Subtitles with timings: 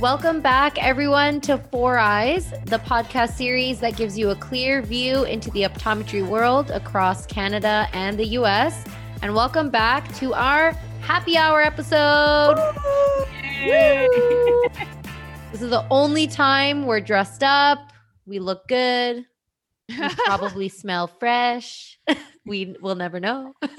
[0.00, 5.24] Welcome back, everyone, to Four Eyes, the podcast series that gives you a clear view
[5.24, 8.82] into the optometry world across Canada and the US.
[9.20, 10.72] And welcome back to our
[11.02, 12.56] happy hour episode.
[15.52, 17.92] this is the only time we're dressed up.
[18.24, 19.26] We look good.
[19.90, 21.99] We probably smell fresh.
[22.46, 23.54] We will never know.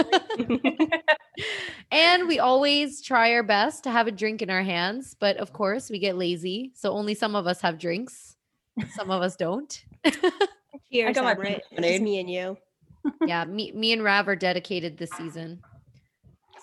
[1.91, 5.51] and we always try our best to have a drink in our hands, but of
[5.51, 6.71] course, we get lazy.
[6.75, 8.35] So only some of us have drinks,
[8.95, 9.83] some of us don't.
[10.91, 11.63] Cheers, got my Everett.
[11.71, 12.57] It's me and you.
[13.25, 15.61] yeah, me, me and Rav are dedicated this season.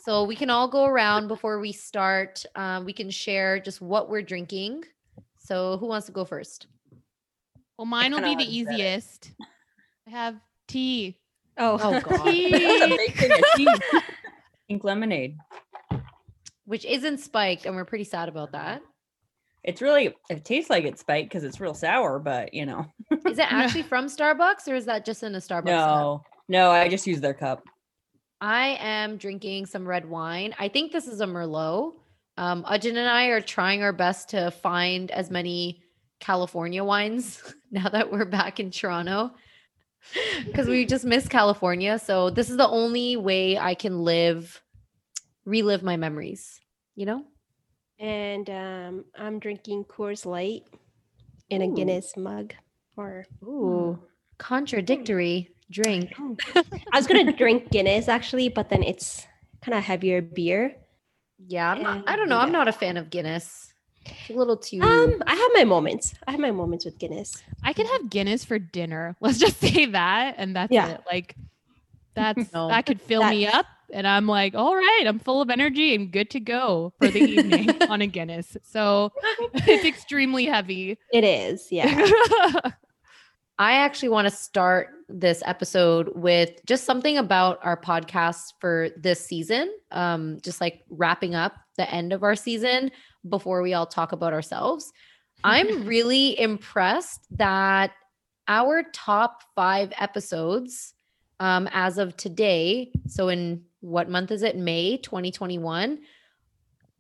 [0.04, 2.45] So we can all go around before we start.
[2.54, 4.84] Um, we can share just what we're drinking.
[5.37, 6.68] So who wants to go first?
[7.76, 8.74] Well, mine will be the already said it.
[8.74, 9.30] easiest.
[10.06, 11.18] I have tea.
[11.58, 12.24] Oh, Oh, God.
[12.24, 12.50] Tea.
[12.96, 13.68] big thing of tea.
[14.68, 15.36] Pink lemonade.
[16.64, 18.82] Which isn't spiked, and we're pretty sad about that.
[19.65, 22.87] It's really it tastes like it's spiked because it's real sour, but you know.
[23.26, 25.65] Is it actually from Starbucks or is that just in a Starbucks?
[25.65, 25.65] cup?
[25.66, 27.62] No, no, I just use their cup.
[28.40, 30.54] I am drinking some red wine.
[30.59, 31.95] I think this is a Merlot.
[32.37, 35.82] Um, Ajin and I are trying our best to find as many
[36.20, 39.32] California wines now that we're back in Toronto
[40.46, 41.99] because we just miss California.
[41.99, 44.63] So this is the only way I can live,
[45.45, 46.60] relive my memories,
[46.95, 47.24] you know?
[47.99, 50.63] and um, I'm drinking Coors Light
[51.51, 52.55] in a Guinness mug.
[52.96, 53.99] Or Ooh,
[54.38, 56.12] contradictory drink.
[56.57, 59.27] I was gonna drink Guinness actually, but then it's
[59.62, 60.74] kind of heavier beer.
[61.46, 62.38] Yeah, I'm not, I don't know.
[62.38, 63.68] I'm not a fan of Guinness.
[64.10, 64.81] It's a little too.
[64.82, 66.14] Um, I have my moments.
[66.26, 67.42] I have my moments with Guinness.
[67.62, 69.16] I can have Guinness for dinner.
[69.20, 70.88] Let's just say that, and that's Yeah.
[70.88, 71.00] it.
[71.10, 71.37] Like
[72.15, 72.69] that's No.
[72.69, 76.10] that could fill me up, and I'm like, all right, I'm full of energy and
[76.10, 78.56] good to go for the evening on a Guinness.
[78.65, 79.12] So
[79.54, 80.99] it's extremely heavy.
[81.12, 82.09] It is, yeah.
[83.60, 89.25] I actually want to start this episode with just something about our podcast for this
[89.25, 89.72] season.
[89.91, 92.93] Um, just like wrapping up the end of our season
[93.27, 94.93] before we all talk about ourselves.
[95.45, 97.93] I'm really impressed that
[98.49, 100.95] our top five episodes,
[101.39, 104.57] um, as of today, so in what month is it?
[104.57, 106.01] May 2021.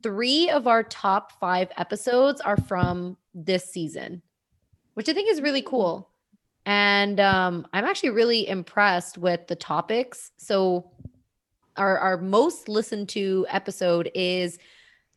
[0.02, 4.22] Three of our top five episodes are from this season,
[4.94, 6.10] which I think is really cool.
[6.66, 10.30] And um, I'm actually really impressed with the topics.
[10.36, 10.90] So,
[11.76, 14.58] our, our most listened to episode is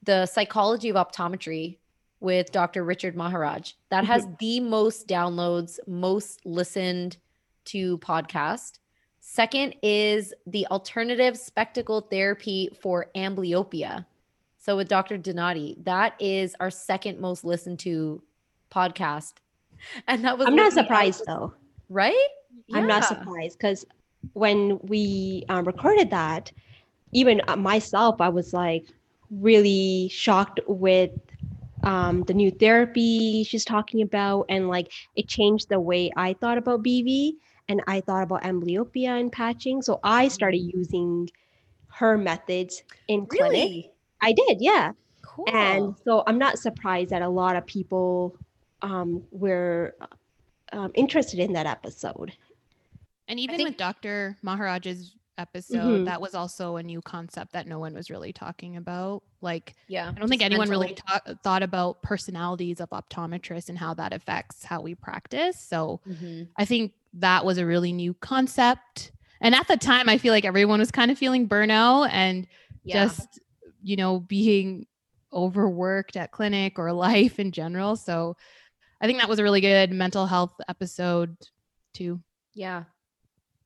[0.03, 1.77] the psychology of optometry
[2.19, 2.83] with Dr.
[2.83, 3.73] Richard Maharaj.
[3.89, 7.17] That has the most downloads, most listened
[7.65, 8.79] to podcast.
[9.19, 14.05] Second is the alternative spectacle therapy for amblyopia.
[14.57, 15.17] So with Dr.
[15.17, 18.21] Donati, that is our second most listened to
[18.71, 19.33] podcast.
[20.07, 21.55] And that was I'm not surprised though.
[21.89, 22.27] right?
[22.71, 23.83] I'm not surprised because
[24.33, 26.51] when we um, recorded that,
[27.13, 28.85] even uh, myself, I was like
[29.31, 31.11] really shocked with
[31.83, 36.57] um, the new therapy she's talking about, and like it changed the way I thought
[36.57, 37.33] about BV
[37.67, 39.81] and I thought about amblyopia and patching.
[39.81, 41.29] So I started using
[41.87, 43.51] her methods in clinic.
[43.51, 43.91] Really?
[44.21, 44.91] I did, yeah.
[45.21, 45.45] Cool.
[45.49, 48.35] And so I'm not surprised that a lot of people
[48.81, 49.95] um, were
[50.73, 52.33] um, interested in that episode.
[53.27, 54.37] And even think- with Dr.
[54.41, 56.05] Maharaj's episode, Mhm.
[56.05, 59.23] that was also a new concept that no one was really talking about.
[59.41, 60.09] Like, yeah.
[60.09, 64.63] I don't think anyone really ta- thought about personalities of optometrists and how that affects
[64.65, 65.59] how we practice.
[65.59, 66.49] So Mhm.
[66.57, 69.11] I think that was a really new concept.
[69.39, 72.47] And at the time, I feel like everyone was kind of feeling burnout and
[72.83, 73.05] Yeah.
[73.05, 73.39] just,
[73.81, 74.85] you know, being
[75.33, 77.95] overworked at clinic or life in general.
[77.95, 78.35] So
[78.99, 81.35] I think that was a really good mental health episode
[81.93, 82.21] too.
[82.53, 82.83] Yeah.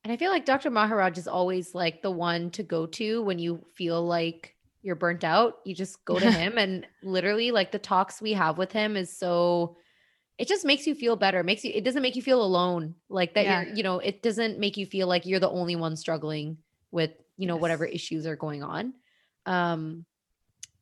[0.05, 0.69] And I feel like Dr.
[0.69, 5.23] Maharaj is always like the one to go to when you feel like you're burnt
[5.23, 5.55] out.
[5.65, 9.11] You just go to him and literally like the talks we have with him is
[9.17, 9.77] so
[10.37, 11.39] it just makes you feel better.
[11.39, 12.93] It makes you it doesn't make you feel alone.
[13.09, 13.63] Like that Yeah.
[13.63, 16.59] you're, you know, it doesn't make you feel like you're the only one struggling
[16.91, 18.93] with, you know, whatever issues are going on.
[19.47, 20.05] Um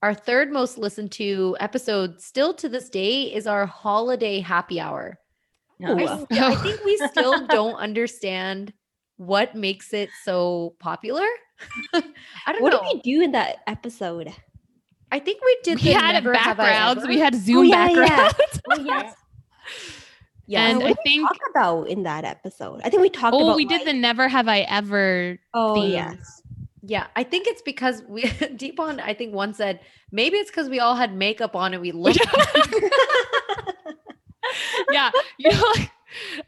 [0.02, 5.18] our third most listened to episode still to this day is our holiday happy hour.
[6.30, 8.74] I, I think we still don't understand
[9.18, 11.26] what makes it so popular.
[11.94, 12.02] I
[12.52, 12.78] don't What know.
[12.80, 14.34] What did we do in that episode?
[15.12, 15.82] I think we did.
[15.82, 17.08] we had Never Have backgrounds.
[17.08, 18.06] We had Zoom oh, yeah, yeah.
[18.08, 18.62] backgrounds.
[18.70, 19.16] Oh, yes.
[20.46, 20.68] Yeah.
[20.68, 22.82] and what I did we think talk about in that episode?
[22.84, 23.56] I think we talked oh, about.
[23.56, 25.92] we did like- the never have I ever Oh theme.
[25.94, 26.42] yes.
[26.86, 28.24] Yeah, I think it's because we
[28.58, 29.00] deep on.
[29.00, 29.80] I think one said
[30.12, 32.20] maybe it's because we all had makeup on and we looked.
[34.92, 35.74] yeah, you know,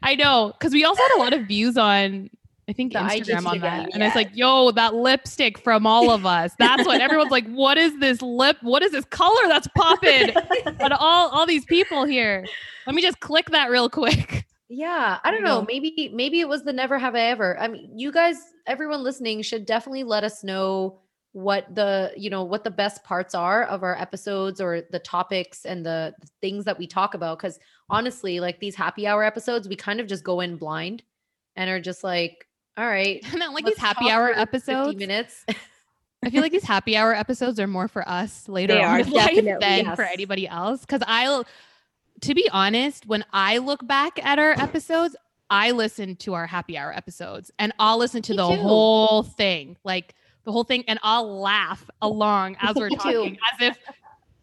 [0.02, 2.28] I know because we also had a lot of views on.
[2.68, 6.26] I think The Instagram on that, and it's like, "Yo, that lipstick from all of
[6.26, 7.46] us." That's what everyone's like.
[7.56, 8.56] What is this lip?
[8.60, 10.30] What is this color that's popping
[10.80, 12.44] on all all these people here?
[12.86, 14.46] Let me just click that real quick.
[14.68, 15.64] yeah, I don't know.
[15.68, 17.56] Maybe maybe it was the never have I ever.
[17.58, 18.36] I mean, you guys,
[18.66, 20.98] everyone listening should definitely let us know
[21.36, 25.66] what the you know what the best parts are of our episodes or the topics
[25.66, 27.58] and the, the things that we talk about because
[27.90, 31.02] honestly like these happy hour episodes we kind of just go in blind
[31.54, 32.45] and are just like
[32.76, 34.96] all right then like let's these happy hour for 50 episodes.
[34.98, 35.44] minutes
[36.24, 39.10] I feel like these happy hour episodes are more for us later They on in
[39.10, 40.80] life than for anybody else.
[40.80, 41.46] Because I'll,
[42.22, 45.14] to be honest, when I look back at our episodes,
[45.50, 48.56] I listen to our happy hour episodes and I'll listen to Me the too.
[48.60, 50.14] whole thing, like
[50.44, 53.02] the whole thing, and I'll laugh along as we're Me too.
[53.02, 53.78] talking, as if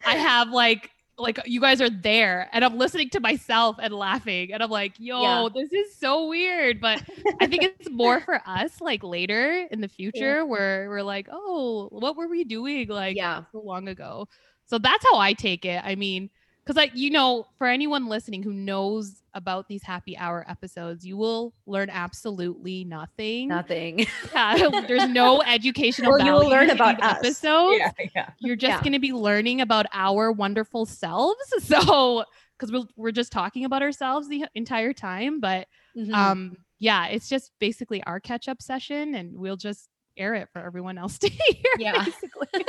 [0.05, 0.89] I have like
[1.23, 4.93] like you guys are there and I'm listening to myself and laughing and I'm like,
[4.99, 5.49] yo, Yeah.
[5.53, 6.81] this is so weird.
[6.81, 7.01] But
[7.39, 11.89] I think it's more for us like later in the future where we're like, oh,
[11.91, 14.27] what were we doing like yeah so long ago?
[14.65, 15.81] So that's how I take it.
[15.83, 16.29] I mean,
[16.63, 21.17] because like you know, for anyone listening who knows about these happy hour episodes, you
[21.17, 23.47] will learn absolutely nothing.
[23.49, 26.11] nothing Yeah, there's no educational.
[26.13, 27.17] Well, you will learn about us.
[27.17, 28.29] episodes Yeah, yeah.
[28.39, 28.81] you're just Yeah.
[28.81, 32.23] going to be learning about our wonderful selves so
[32.57, 35.67] because we're, we're just talking about ourselves the entire time but
[35.97, 36.13] Mhm.
[36.13, 40.59] um yeah it's just basically our catch up session and we'll just air it for
[40.59, 42.03] everyone else to hear Yeah.
[42.05, 42.65] basically.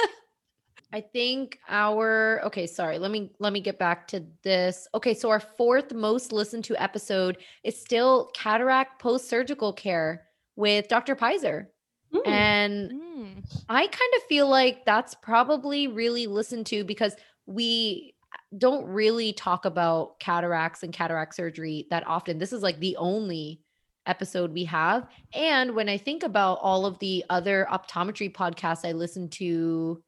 [0.95, 3.01] I think our okay, sorry.
[3.01, 4.87] Let me let me get back to this.
[4.95, 11.17] Okay, so our fourth most listened to episode is still cataract post-surgical care with Dr.
[11.17, 11.67] Pizer.
[12.15, 12.29] Mm.
[12.29, 13.63] And Mm.
[13.69, 18.15] I kind of feel like that's probably really listened to because we
[18.57, 22.39] don't really talk about cataracts and cataract surgery that often.
[22.39, 23.61] This is like the only
[24.07, 25.09] episode we have.
[25.33, 30.03] And when I think about all of the other optometry podcasts I listen to,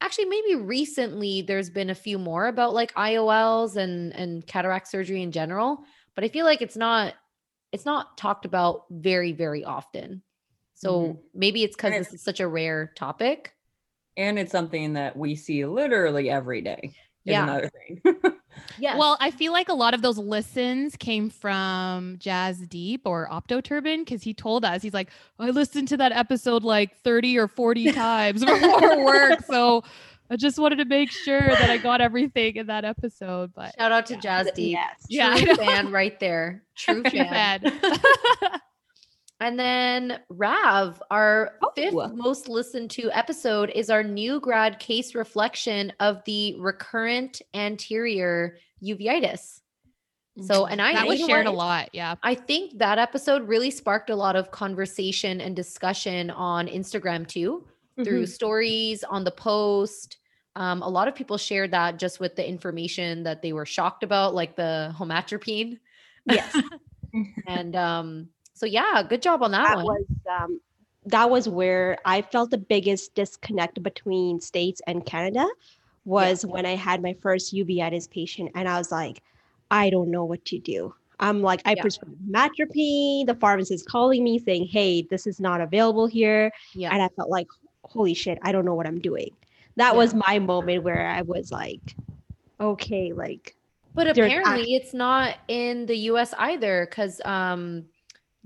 [0.00, 5.22] actually maybe recently there's been a few more about like IOLs and and cataract surgery
[5.22, 5.84] in general,
[6.14, 7.14] but I feel like it's not
[7.72, 10.22] it's not talked about very very often.
[10.74, 11.26] So Mhm.
[11.34, 13.54] maybe it's cuz this is such a rare topic.
[14.16, 16.94] And it's something that we see literally every day.
[17.24, 17.50] Yeah.
[18.56, 18.76] Another thing.
[18.78, 18.96] Yeah.
[18.98, 24.00] Well, I feel like a lot of those listens came from Jasdeep or Opto Turban
[24.00, 27.92] because he told us he's like, I listened to that episode like 30 or 40
[27.92, 29.44] times before work.
[29.46, 29.84] So
[30.30, 33.52] I just wanted to make sure that I got everything in that episode.
[33.54, 34.42] But Shout out to yeah.
[34.44, 34.70] Jasdeep.
[34.72, 35.06] Yes.
[35.08, 35.54] Yeah, I True know.
[35.56, 36.62] fan right there.
[36.74, 37.60] True True fan.
[39.40, 41.70] And then Rav, our Oh.
[41.76, 48.56] fifth most listened to episode is our new grad case reflection of the recurrent anterior
[48.82, 49.60] uveitis.
[50.42, 51.88] So, and I that was shared a lot.
[51.94, 52.14] Yeah.
[52.22, 57.66] I think that episode really sparked a lot of conversation and discussion on Instagram too,
[58.04, 58.28] through Mhm.
[58.28, 60.18] stories on the post.
[60.54, 64.02] Um, a lot of people shared that just with the information that they were shocked
[64.02, 65.78] about, like the homatropine.
[66.26, 66.54] Yes.
[67.46, 69.84] And um, so, yeah, good job on that, that one.
[69.84, 70.60] was um,
[71.04, 75.46] that was where I felt the biggest disconnect between states and Canada
[76.06, 79.22] was when I had my first uveitis patient, and I was like,
[79.70, 80.94] I don't know what to do.
[81.20, 81.82] I'm like, I Yeah.
[81.82, 83.26] prescribed matropine.
[83.26, 86.92] The pharmacist calling me saying, "Hey, this is not available here," yeah.
[86.92, 87.46] and I felt like,
[87.84, 89.30] holy shit, I don't know what I'm doing.
[89.76, 89.98] That Yeah.
[89.98, 91.94] was my moment where I was like,
[92.58, 93.54] okay, like
[93.94, 96.32] But apparently, it's not in the U.S.
[96.38, 97.84] either, because um,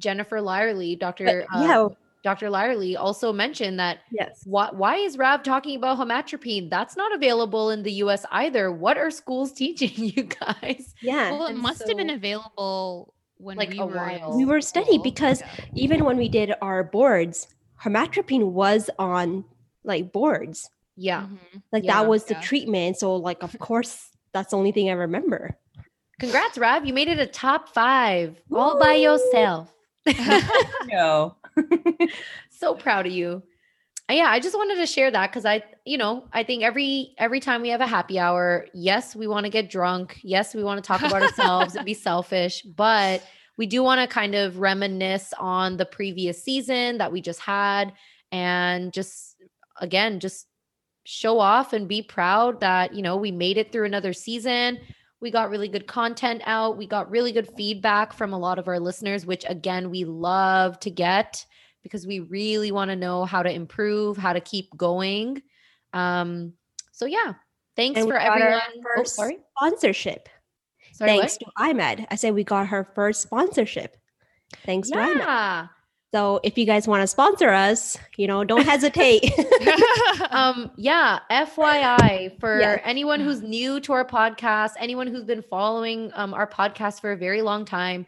[0.00, 1.88] Jennifer Lyerly, Doctor But, yeah.
[2.22, 2.50] Dr.
[2.50, 4.42] Lyerly, also mentioned that yes.
[4.44, 6.68] why why is Rav talking about homatropine?
[6.68, 8.26] That's not available in the U.S.
[8.30, 8.70] either.
[8.70, 10.94] What are schools teaching you guys?
[11.00, 11.30] Yeah.
[11.30, 14.36] Well, it And must have been available when Like we a were while.
[14.36, 15.64] We were studying because Yeah.
[15.74, 17.48] even when we did our boards,
[17.82, 19.44] homatropine was on
[19.84, 20.68] like boards.
[20.96, 21.22] Yeah.
[21.22, 21.62] Mhm.
[21.72, 22.98] Like Yeah, that was the treatment.
[22.98, 25.56] So like of course that's the only thing I remember.
[26.20, 26.84] Congrats, Rav.
[26.84, 29.72] You made it a top five all by yourself.
[30.88, 31.36] no.
[32.50, 33.42] so proud of you.
[34.10, 37.14] Uh, Yeah, I just wanted to share that because I, you know, I think every
[37.18, 40.18] every time we have a happy hour, yes, we want to get drunk.
[40.22, 43.22] Yes, we want to talk about ourselves and be selfish, but
[43.56, 47.92] we do want to kind of reminisce on the previous season that we just had
[48.32, 49.36] and just
[49.80, 50.46] again, just
[51.04, 54.78] show off and be proud that, you know, we made it through another season.
[55.20, 56.76] We got really good content out.
[56.76, 60.80] We got really good feedback from a lot of our listeners, which again, we love
[60.80, 61.44] to get
[61.82, 65.42] because we really want to know how to improve, how to keep going.
[65.92, 66.54] Um,
[66.92, 67.34] so yeah,
[67.76, 68.60] thanks And for everyone.
[68.96, 69.38] Oh, sorry.
[69.56, 70.28] Sponsorship.
[70.92, 72.06] Sorry, Thanks to IMED.
[72.10, 73.96] I said we got her first sponsorship.
[74.64, 75.14] Thanks what?
[75.14, 75.70] to IMED.
[76.12, 79.32] So if you guys want to sponsor us, you know, don't hesitate.
[80.30, 86.34] um yeah fyi for anyone who's new to our podcast anyone who's been following um,
[86.34, 88.06] our podcast for a very long time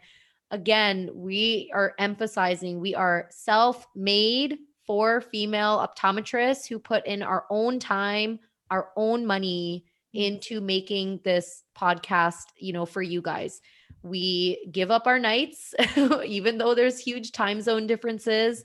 [0.51, 7.79] again we are emphasizing we are self-made for female optometrists who put in our own
[7.79, 8.39] time
[8.71, 13.61] our own money into making this podcast you know for you guys
[14.03, 15.73] we give up our nights
[16.25, 18.63] even though there's huge time zone differences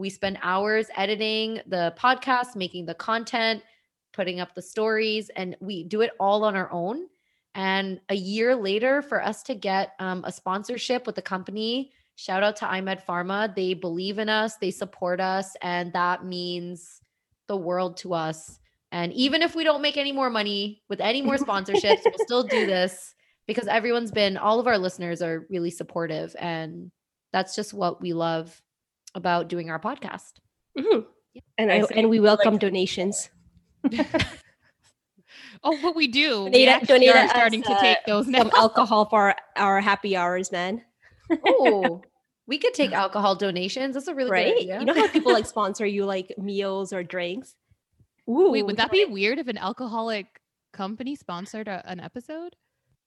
[0.00, 3.62] we spend hours editing the podcast, making the content,
[4.12, 7.06] putting up the stories, and we do it all on our own.
[7.54, 12.42] And a year later, for us to get um, a sponsorship with the company, shout
[12.42, 13.54] out to iMed Pharma.
[13.54, 17.02] They believe in us, they support us, and that means
[17.46, 18.58] the world to us.
[18.92, 22.42] And even if we don't make any more money with any more sponsorships, we'll still
[22.42, 23.14] do this
[23.50, 26.36] because everyone's been, all of our listeners are really supportive.
[26.38, 26.92] And
[27.32, 28.62] that's just what we love
[29.16, 30.34] about doing our podcast.
[30.78, 31.04] Mhm.
[31.58, 33.28] And I I, and we like- welcome donations.
[35.64, 36.44] oh, what we do.
[36.44, 38.38] we Donate- actually donate are us, starting to uh, take those now.
[38.38, 40.82] Some alcohol for our happy hours, man.
[41.44, 42.02] Oh,
[42.46, 43.94] we could take alcohol donations.
[43.94, 44.54] That's a really right?
[44.54, 44.78] good idea.
[44.80, 47.56] You know how people like sponsor you like meals or drinks?
[48.28, 50.40] Ooh, Wait, would that be weird if an alcoholic
[50.72, 52.54] company sponsored a, an episode?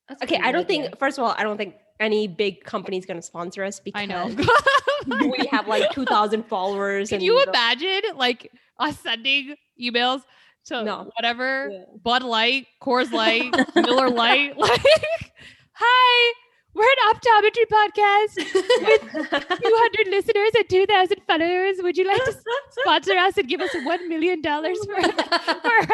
[0.10, 2.98] That's Okay, I don't good think first of all, I don't think any big company
[2.98, 4.28] is gonna sponsor us because I know.
[5.08, 7.10] we have like two thousand followers.
[7.10, 10.22] Can you imagine like us sending emails
[10.66, 11.10] to No.
[11.16, 11.84] whatever Yeah.
[12.04, 14.56] Bud Light, Coors Light, Miller Light?
[14.58, 14.82] Like,
[15.74, 16.34] hi,
[16.74, 21.78] we're an optometry podcast with 200 listeners and 2,000 followers.
[21.82, 22.36] Would you like to
[22.82, 25.86] sponsor us and give us $1 million for, for our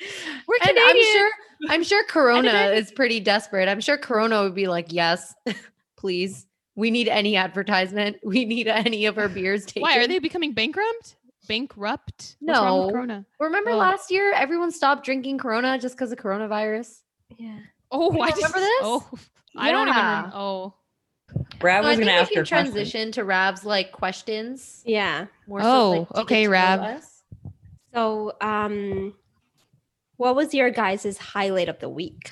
[0.00, 0.42] hours?
[0.46, 0.86] We're and Canadian.
[0.88, 1.30] I'm sure
[1.68, 3.68] I'm sure Corona is pretty desperate.
[3.68, 5.34] I'm sure Corona would be like, yes,
[5.96, 6.46] please.
[6.76, 8.16] We need any advertisement.
[8.24, 9.82] We need any of our beers taken.
[9.88, 11.16] Why are they becoming bankrupt?
[11.48, 12.36] Bankrupt?
[12.40, 12.92] What's wrong with No.
[12.92, 13.26] Corona.
[13.40, 13.76] Remember Oh.
[13.76, 17.00] last year, everyone stopped drinking Corona just because of coronavirus.
[17.36, 17.58] yeah.
[17.92, 18.80] Oh, You I don't just, remember this?
[18.82, 19.10] Oh,
[19.56, 20.00] I don't even.
[20.00, 20.30] Remember.
[20.34, 20.74] Oh,
[21.60, 24.82] Rav was think gonna we ask can her transition to Rav's like questions.
[24.86, 25.26] Yeah.
[25.48, 27.02] More Oh, like, okay, to Rav.
[27.92, 29.14] So, um,
[30.20, 32.30] what was your guys' highlight of the week?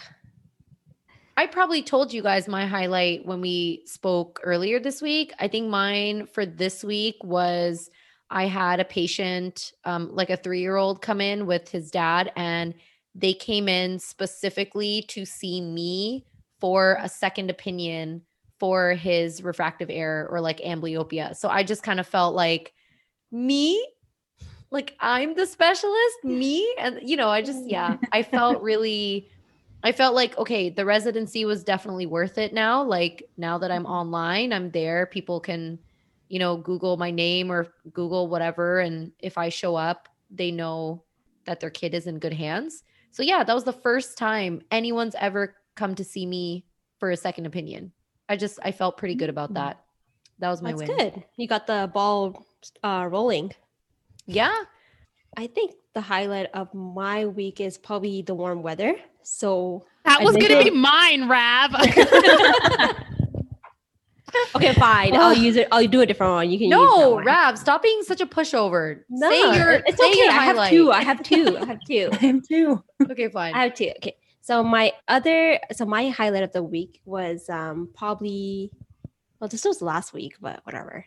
[1.39, 5.33] I probably told you guys my highlight when we spoke earlier this week.
[5.39, 7.89] I think mine for this week was
[8.29, 12.31] I had a patient, um, like a three year old, come in with his dad,
[12.37, 12.75] and
[13.15, 16.27] they came in specifically to see me
[16.61, 18.21] for a second opinion
[18.61, 21.35] for his refractive error or like amblyopia.
[21.35, 22.75] So I just kind of felt like
[23.33, 23.83] me,
[24.71, 26.75] like I'm the specialist, me.
[26.79, 29.29] And, you know, I just, yeah, I felt really.
[29.85, 32.83] I felt like okay, the residency was definitely worth it now.
[32.83, 35.07] Like now that I'm online, I'm there.
[35.07, 35.79] People can,
[36.29, 38.81] you know, Google my name or Google whatever.
[38.81, 41.05] And if I show up, they know
[41.45, 42.83] that their kid is in good hands.
[43.13, 46.65] So yeah, that was the first time anyone's ever come to see me
[46.99, 47.93] for a second opinion.
[48.29, 49.85] I just I felt pretty good about that.
[50.41, 50.97] That was my That's win.
[50.99, 51.25] good.
[51.37, 52.45] You got the ball
[52.83, 53.53] uh, rolling.
[54.29, 54.55] Yeah.
[55.37, 58.95] I think the highlight of my week is probably the warm weather.
[59.23, 61.75] So, that I was gonna be mine, Rav.
[64.55, 65.17] okay, fine.
[65.17, 65.69] I'll use it.
[65.73, 66.51] I'll do a different one.
[66.51, 67.21] You can use No.
[67.21, 69.01] Rav, stop being such a pushover.
[69.09, 70.19] No, say your, it's say okay.
[70.19, 70.93] your I have two.
[70.93, 71.59] I have two.
[71.59, 72.11] I have two.
[72.21, 72.83] Him too.
[73.11, 73.55] okay, fine.
[73.55, 73.93] I have two.
[73.97, 74.17] Okay.
[74.41, 78.71] So my other, so my highlight of the week was um probably,
[79.41, 81.07] well, this was last week, but whatever.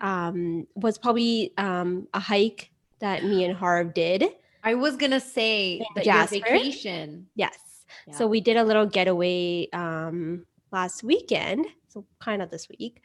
[0.00, 4.24] Um, was probably um a hike that me and Harv did.
[4.62, 6.38] I was gonna say In that your Jasper?
[6.40, 7.26] vacation.
[7.34, 7.58] Yes.
[8.06, 8.14] Yeah.
[8.14, 13.02] So we did a little getaway um last weekend, so kind of this week,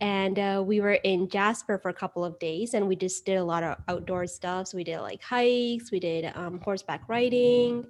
[0.00, 3.36] and uh, we were in Jasper for a couple of days, and we just did
[3.36, 4.68] a lot of outdoor stuff.
[4.68, 7.84] So we did like hikes, we did um, horseback riding.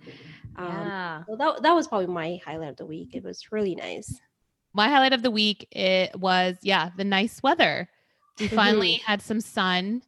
[0.57, 1.23] Um, Yeah.
[1.26, 3.11] So that that was probably my highlight of the week.
[3.14, 4.21] It was really nice.
[4.73, 7.88] my highlight of the week it was yeah the nice weather.
[8.40, 10.02] We finally had some sun.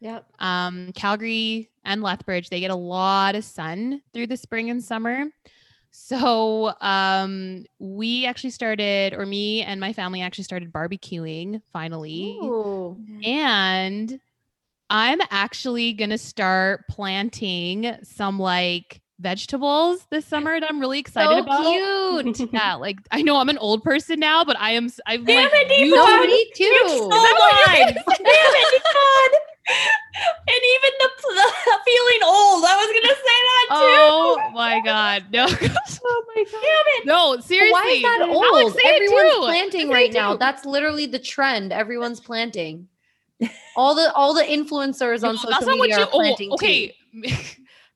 [0.00, 0.26] Yep.
[0.38, 5.26] Um, Calgary and Lethbridge they get a lot of sun through the spring and summer.
[5.90, 12.38] So um, we actually started, or me and my family actually started barbecuing finally.
[12.42, 12.96] Ooh.
[13.24, 14.20] And
[14.88, 21.30] I'm actually going to start planting some like vegetables this summer and I'm really excited
[21.30, 21.62] so about.
[22.24, 22.50] cute.
[22.52, 24.86] Yeah, like I know I'm an old person now, but I am.
[24.86, 26.26] s- I've Damn like, it, used- Devon!
[26.26, 26.64] me too.
[26.64, 27.18] You stole mine.
[27.68, 29.40] Damn it, Devon!
[30.48, 32.64] And even the, the feeling old.
[32.64, 33.76] I was gonna say that too.
[33.78, 35.44] Oh my god, no,
[36.04, 36.52] Oh my god.
[36.52, 37.06] Damn it.
[37.06, 37.72] no, seriously.
[37.72, 38.44] Why is that old?
[38.44, 39.40] Alex, say it Everyone's too.
[39.42, 40.32] planting Say right now.
[40.32, 40.38] too.
[40.38, 41.72] That's literally the trend.
[41.72, 42.88] Everyone's planting.
[43.76, 46.94] All the all the influencers on No, social media are planting oh, okay.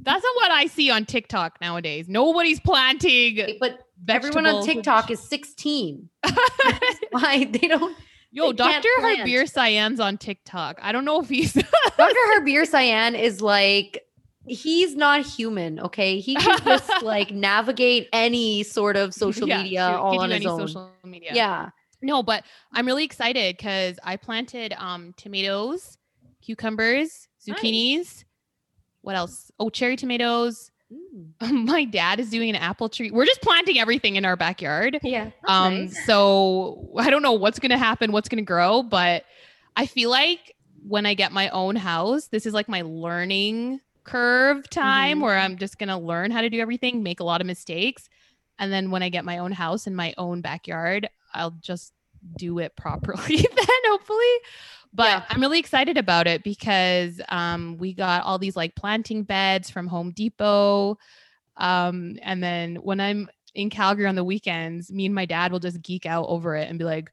[0.04, 2.08] That's not what I see on TikTok nowadays.
[2.08, 3.56] Nobody's planting.
[3.58, 4.64] But everyone on.
[4.64, 6.08] TikTok is 16.
[7.10, 7.96] Why they don't
[8.30, 8.88] Yo, they Dr.
[9.00, 10.78] Harbir Sian's on TikTok.
[10.82, 11.52] I don't know if he's
[11.96, 12.14] Dr.
[12.34, 14.02] Harbir Cyan is like
[14.46, 16.18] he's not human, okay?
[16.18, 19.98] He can just like navigate any sort of social Yeah, media true.
[20.02, 20.58] all on his own.
[20.68, 21.30] social media.
[21.34, 21.70] yeah.
[22.02, 25.96] No, but I'm really excited because I planted um tomatoes,
[26.42, 28.24] cucumbers, Nice.
[29.04, 29.50] What else?
[29.60, 30.70] Oh, cherry tomatoes.
[30.92, 33.10] Mm, My dad is doing an apple tree.
[33.10, 34.98] We're just planting everything in our backyard.
[35.02, 35.30] Yeah.
[35.46, 36.06] um nice.
[36.06, 39.24] so i don't know what's going to happen what's going to grow but
[39.76, 40.54] i feel like
[40.86, 45.22] when i get my own house this is like my learning curve time Mhm.
[45.22, 48.08] where i'm just going to learn how to do everything make a lot of mistakes
[48.58, 51.92] and then when i get my own house in my own backyard i'll just
[52.38, 54.34] do it properly then hopefully
[54.94, 55.24] but Yeah.
[55.30, 59.86] i'm really excited about it because um, we got all these like planting beds from
[59.86, 60.96] home depot
[61.56, 65.60] um, and then when i'm in Calgary on the weekends, me and my dad will
[65.60, 67.12] just geek out over it and be like,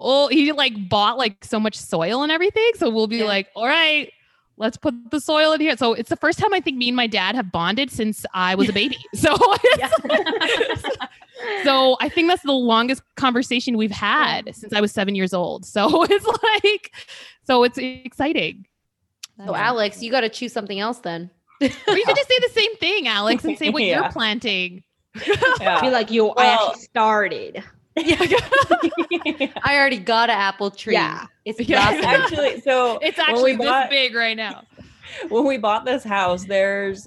[0.00, 2.70] oh, he like bought like so much soil and everything.
[2.76, 3.24] So we'll be Yeah.
[3.26, 4.10] like, all right,
[4.56, 5.76] let's put the soil in here.
[5.76, 8.54] So it's the first time I think me and my dad have bonded since I
[8.54, 8.96] was a baby.
[9.14, 9.36] So,
[11.64, 15.64] so I think that's the longest conversation we've had since I was seven years old.
[15.64, 16.92] So it's like,
[17.44, 18.66] so it's exciting.
[19.46, 21.30] So Alex, you got to choose something else then.
[21.60, 24.02] Or you could just say the same thing, Alex, and say what Yeah.
[24.02, 24.82] you're planting.
[25.26, 25.78] Yeah.
[25.82, 27.64] I like you I Well- actually started.
[27.96, 30.94] I already got an apple tree.
[30.94, 31.26] Yeah.
[31.44, 31.78] It's Yeah.
[32.04, 34.64] Actually, so It's actually we this bought- big right now.
[35.28, 37.06] when we bought this house, there's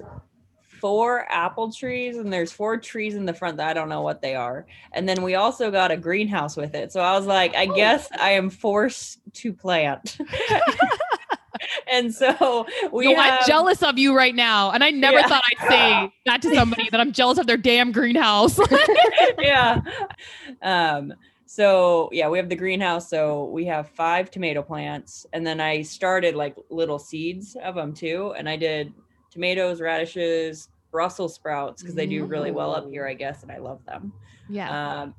[0.80, 4.22] four apple trees and there's four trees in the front that I don't know what
[4.22, 4.66] they are.
[4.94, 6.92] And then we also got a greenhouse with it.
[6.92, 10.18] So I was like, I guess I am forced to plant.
[11.92, 14.72] and so we Yo, have, I'm jealous of you right now.
[14.72, 15.28] And I never Yeah.
[15.28, 18.60] thought I'd say that to somebody that I'm jealous of their damn greenhouse.
[19.40, 19.82] yeah.
[20.62, 21.13] Um,
[21.46, 23.10] so yeah, we have the greenhouse.
[23.10, 27.94] So we have five tomato plants, and then I started like little seeds of them
[27.94, 28.34] too.
[28.38, 28.94] And I did
[29.41, 33.60] tomatoes, radishes, Brussels sprouts because they do really well up here, I guess, and I
[33.60, 34.12] love them.
[34.50, 35.02] yeah.
[35.02, 35.13] Um,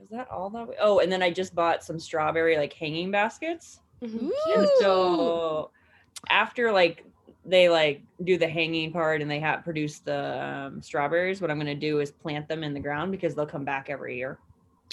[0.00, 0.68] is that all that?
[0.68, 3.80] We, oh, and then I just bought some strawberry like hanging baskets.
[4.00, 4.30] Mhm.
[4.54, 5.70] And so
[6.30, 7.04] after like
[7.44, 11.58] they like do the hanging part and they have produce the um, strawberries, what I'm
[11.58, 14.38] gonna do is plant them in the ground because they'll come back every year.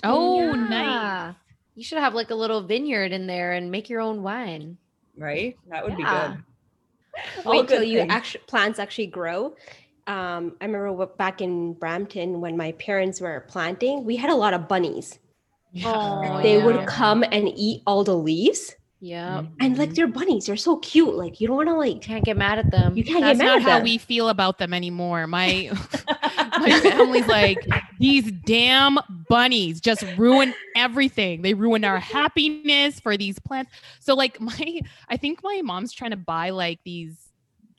[0.03, 1.35] oh, nice.
[1.75, 4.77] You should have like a little vineyard in there and make your own wine.
[5.17, 5.55] Right?
[5.69, 6.29] That would Yeah.
[6.29, 6.43] be good.
[7.45, 9.55] All Wait till you actually plants actually grow.
[10.07, 14.53] Um, I remember back in Brampton when my parents were planting, we had a lot
[14.53, 15.17] of bunnies.
[15.83, 16.65] Oh, they yeah.
[16.65, 19.43] would come and eat all the leaves, Yeah.
[19.59, 21.15] and like they're bunnies, they're so cute.
[21.15, 22.95] Like you don't want to like Can't get mad at them.
[22.95, 23.83] you can't That's get mad not at how them.
[23.83, 25.27] we feel about them anymore.
[25.27, 25.71] My
[26.59, 27.57] my family's like
[27.99, 31.41] these damn bunnies just ruin everything.
[31.41, 33.71] They ruin our happiness for these plants.
[33.99, 37.17] So like my I think my mom's trying to buy like these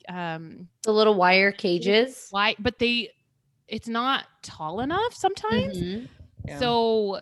[0.09, 2.27] um the little wire cages.
[2.31, 3.11] why but they
[3.67, 5.77] it's not tall enough sometimes.
[5.77, 6.07] Mhm.
[6.45, 6.59] Yeah.
[6.59, 7.21] So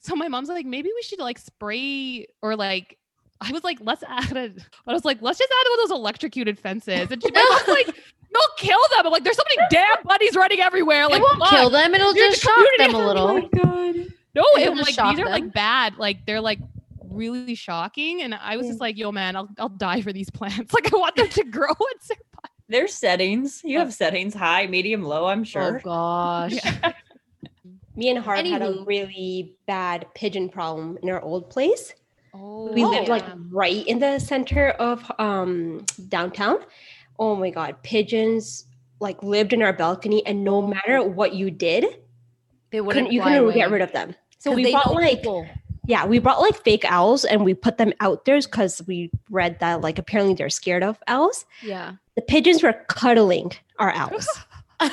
[0.00, 2.98] so my mom's like, maybe we should like spray or like
[3.40, 4.52] I was like, let's add a
[4.86, 7.10] I was like, let's just add one of those electrocuted fences.
[7.10, 7.96] And she, my mom's like,
[8.32, 9.06] don't kill them.
[9.06, 11.04] I'm like, there's so many damn bunnies running everywhere.
[11.08, 11.50] Like, It Like, won't fuck.
[11.50, 11.94] kill them.
[11.94, 13.48] It'll You're just the shock them a Oh little.
[13.48, 13.94] god.
[14.34, 15.96] No, It'll it just like shock these are like bad.
[15.98, 16.58] Like they're like
[17.10, 18.22] really shocking.
[18.22, 20.72] And I was just like, yo, man, I'll I'll die for these plants.
[20.74, 22.50] Like I want them to grow and survive.
[22.68, 23.60] There's settings.
[23.64, 25.78] You have settings high, medium, low, I'm sure.
[25.78, 26.54] Oh gosh.
[26.64, 26.92] Yeah.
[27.94, 31.92] Me and Harv had a really bad pigeon problem in our old place.
[32.32, 36.60] Oh, We lived like right in the center of um downtown.
[37.18, 38.66] Oh my god, pigeons
[39.00, 41.84] like lived in our balcony, and no matter what you did,
[42.70, 43.54] They wouldn't couldn't you couldn't away.
[43.54, 44.14] get rid of them.
[44.38, 45.46] So we they brought like people.
[45.86, 49.58] yeah, we brought like fake owls and we put them out there because we read
[49.60, 51.44] that like apparently they're scared of owls.
[51.62, 51.94] Yeah.
[52.16, 54.26] The pigeons were cuddling our owls.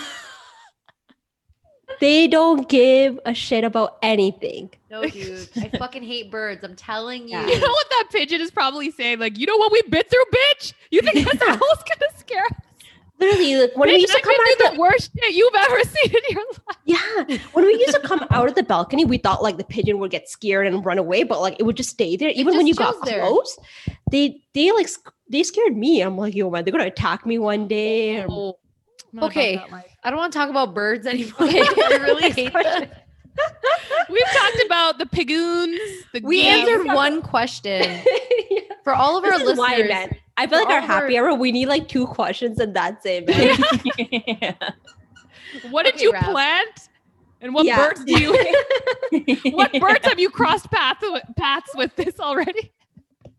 [1.99, 4.69] they don't give a shit about anything.
[4.89, 5.49] No, dude.
[5.58, 6.63] I fucking hate birds.
[6.63, 7.38] I'm telling you.
[7.39, 9.19] You know what that pigeon is probably saying?
[9.19, 10.73] Like, you know what we've been through, bitch?
[10.91, 11.98] You think this owl's gonna scare us?
[13.19, 15.53] Literally, like when we Bitch, used to come out of the the worst shit you've
[15.55, 16.77] ever seen in your life.
[16.86, 19.99] yeah, when we used to come out of the balcony, we thought like the pigeon
[19.99, 22.29] would get scared and run away, but like it would just stay there.
[22.29, 23.21] Even when you got chills there.
[23.21, 23.60] close,
[24.12, 24.88] they they like
[25.29, 26.01] they scared me.
[26.01, 28.21] I'm like, yo man, they're gonna attack me one day.
[28.23, 28.60] or- Oh,
[29.12, 29.55] Not about Okay.
[29.58, 29.86] that.
[30.03, 31.34] I don't want to talk about birds anymore.
[31.41, 32.89] Okay, I really hate question.
[32.89, 33.05] that.
[34.10, 35.79] We've talked about the pigoons.
[36.13, 36.55] The We geese.
[36.55, 37.82] answered one question
[38.49, 38.60] Yeah.
[38.84, 40.13] for all of our This is why, listeners.
[40.39, 40.47] Man.
[40.47, 43.06] I feel like our all our- happy hour, we need like two questions and that's
[43.06, 43.58] it, man.
[44.41, 44.54] yeah.
[45.71, 46.23] What did Okay, you Rav.
[46.25, 46.80] plant?
[47.41, 47.78] And what Yeah.
[47.88, 48.32] birds do you?
[49.56, 52.71] what birds have you crossed paths with, paths with this already?
[53.23, 53.30] Do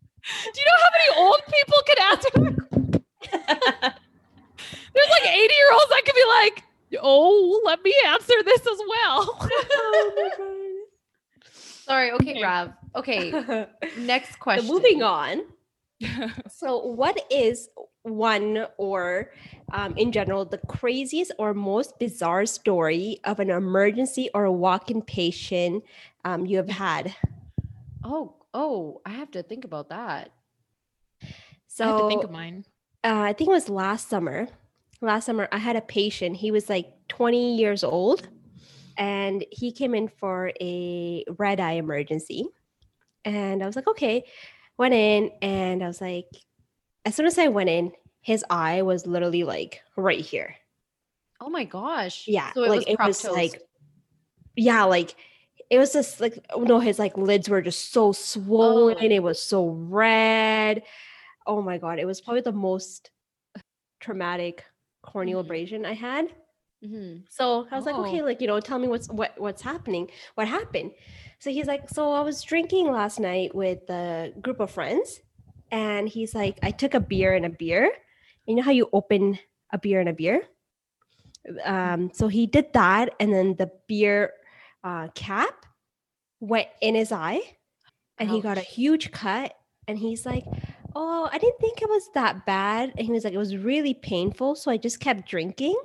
[0.60, 2.30] you know how many old people could answer?
[3.30, 3.98] that?
[4.92, 6.64] There's like 80 year olds that could be like,
[7.00, 9.48] oh, let me answer this as well.
[9.82, 10.56] Oh
[11.52, 12.10] Sorry.
[12.12, 12.42] Okay, Okay.
[12.42, 12.72] Rav.
[12.96, 13.66] Okay.
[13.98, 14.66] Next question.
[14.68, 15.42] moving on.
[16.50, 17.68] So, what is
[18.02, 19.32] one or
[19.72, 25.02] um, in general the craziest or most bizarre story of an emergency or a walk-in
[25.02, 25.84] patient
[26.24, 27.14] um, you have had?
[28.02, 30.32] Oh, oh, I have to think about that.
[31.66, 32.64] So I have to think of mine.
[33.04, 34.48] uh, I think it was last summer.
[35.02, 36.36] Last summer, I had a patient.
[36.36, 38.28] He was like 20 years old,
[38.96, 42.48] and he came in for a red eye emergency.
[43.24, 44.24] And I was like, okay.
[44.80, 46.24] Went in, and I was like,
[47.04, 50.54] as soon as I went in, his eye was literally like right here.
[51.38, 52.24] Oh my gosh.
[52.26, 53.34] Yeah, So it like was it was toast.
[53.36, 53.60] like,
[54.56, 55.14] yeah, like
[55.68, 58.96] it was just like oh, no, his like lids were just so swollen.
[58.98, 59.04] Oh.
[59.04, 60.82] It was so red.
[61.46, 63.10] Oh my god, it was probably the most
[64.00, 64.64] traumatic
[65.02, 65.44] corneal Mhm.
[65.44, 66.28] abrasion I had.
[66.82, 67.24] Mhm.
[67.28, 68.06] So I was like, Oh.
[68.06, 70.92] okay, like you know, tell me what's what what's happening, what happened.
[71.40, 75.20] So he's like, so I was drinking last night with a group of friends,
[75.70, 77.90] and he's like, I took a beer and a beer.
[78.46, 79.38] You know how you open
[79.72, 80.42] a beer and a beer?
[81.64, 84.34] Um, so he did that, and then the beer
[84.84, 85.64] uh, cap
[86.40, 87.40] went in his eye,
[88.18, 89.54] and he got a huge cut.
[89.88, 90.44] And he's like,
[90.94, 93.94] "Oh, I didn't think it was that bad." And he was like, "It was really
[93.94, 95.80] painful, so I just kept drinking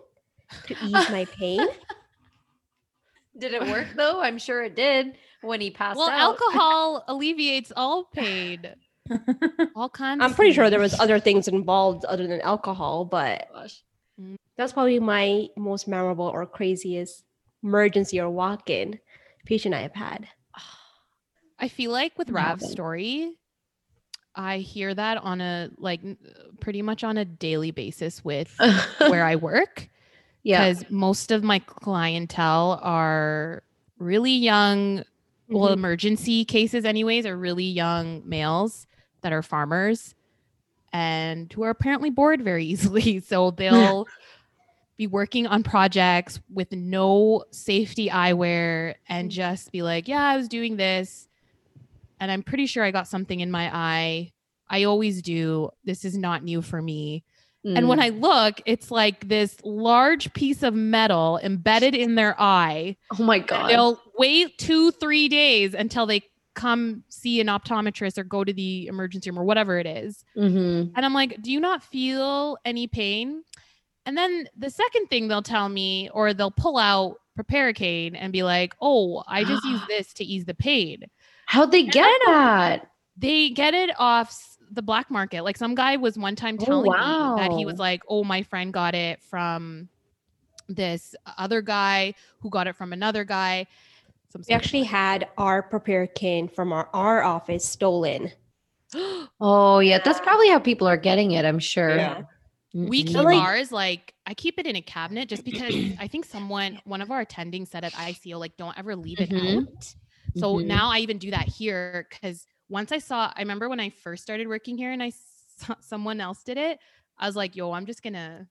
[0.67, 1.65] to ease my pain."
[3.37, 4.21] Did it work though?
[4.21, 6.19] I'm sure it did when he passed Well, out.
[6.19, 8.65] alcohol alleviates all pain,
[9.75, 10.21] all kinds.
[10.23, 13.81] I'm pretty sure there was other things involved other than alcohol, but oh Gosh.
[14.57, 17.23] that's probably my most memorable or craziest
[17.63, 18.99] emergency or walk-in
[19.45, 20.27] patient I have had.
[21.59, 23.37] I feel like with Rav's story,
[24.35, 26.01] I hear that on a like
[26.59, 28.53] pretty much on a daily basis with
[28.97, 29.87] where I work
[30.43, 30.67] yeah.
[30.69, 33.63] because most of my clientele are
[33.97, 35.03] really young.
[35.47, 35.73] Well, Mhm.
[35.73, 38.87] emergency cases, anyways, are really young males
[39.21, 40.15] that are farmers
[40.91, 43.19] and who are apparently bored very easily.
[43.19, 44.07] So they'll
[44.97, 50.47] be working on projects with no safety eyewear and just be like, yeah, I was
[50.47, 51.27] doing this.
[52.19, 54.31] And I'm pretty sure I got something in my eye.
[54.69, 55.69] I always do.
[55.83, 57.23] This is not new for me.
[57.65, 58.03] And when Mm.
[58.03, 62.95] I look, it's like this large piece of metal embedded in their eye.
[63.19, 63.69] oh my god.
[63.71, 66.21] They'll wait two, three days until they
[66.53, 70.23] come see an optometrist or go to the emergency room or whatever it is.
[70.37, 70.91] Mhm.
[70.95, 73.43] And I'm like, do you not feel any pain?
[74.05, 78.43] And then the second thing they'll tell me, or they'll pull out Proparacaine and be
[78.43, 81.03] like, oh, I just use this to ease the pain.
[81.47, 82.91] How'd they get that?
[83.17, 85.43] They get it off the black market.
[85.43, 88.43] Like some guy was one time Oh, telling me that he was like, oh, my
[88.43, 89.89] friend got it from
[90.67, 93.67] this other guy who got it from another guy.
[94.29, 98.31] Some We actually like- had our proparacaine from our, our office stolen.
[99.41, 101.43] Oh yeah, that's probably how people are getting it.
[101.43, 101.95] I'm sure.
[101.95, 102.21] Yeah.
[102.73, 106.25] We keep like- ours like I keep it in a cabinet just because I think
[106.25, 109.67] someone one of our attending said at ICO like don't ever leave it Mhm.
[109.67, 109.93] out.
[110.37, 110.65] So Mhm.
[110.67, 114.23] now I even do that here because once I saw I remember when I first
[114.23, 115.11] started working here and I
[115.57, 116.79] saw someone else did it,
[117.17, 118.47] I was like, yo, I'm just gonna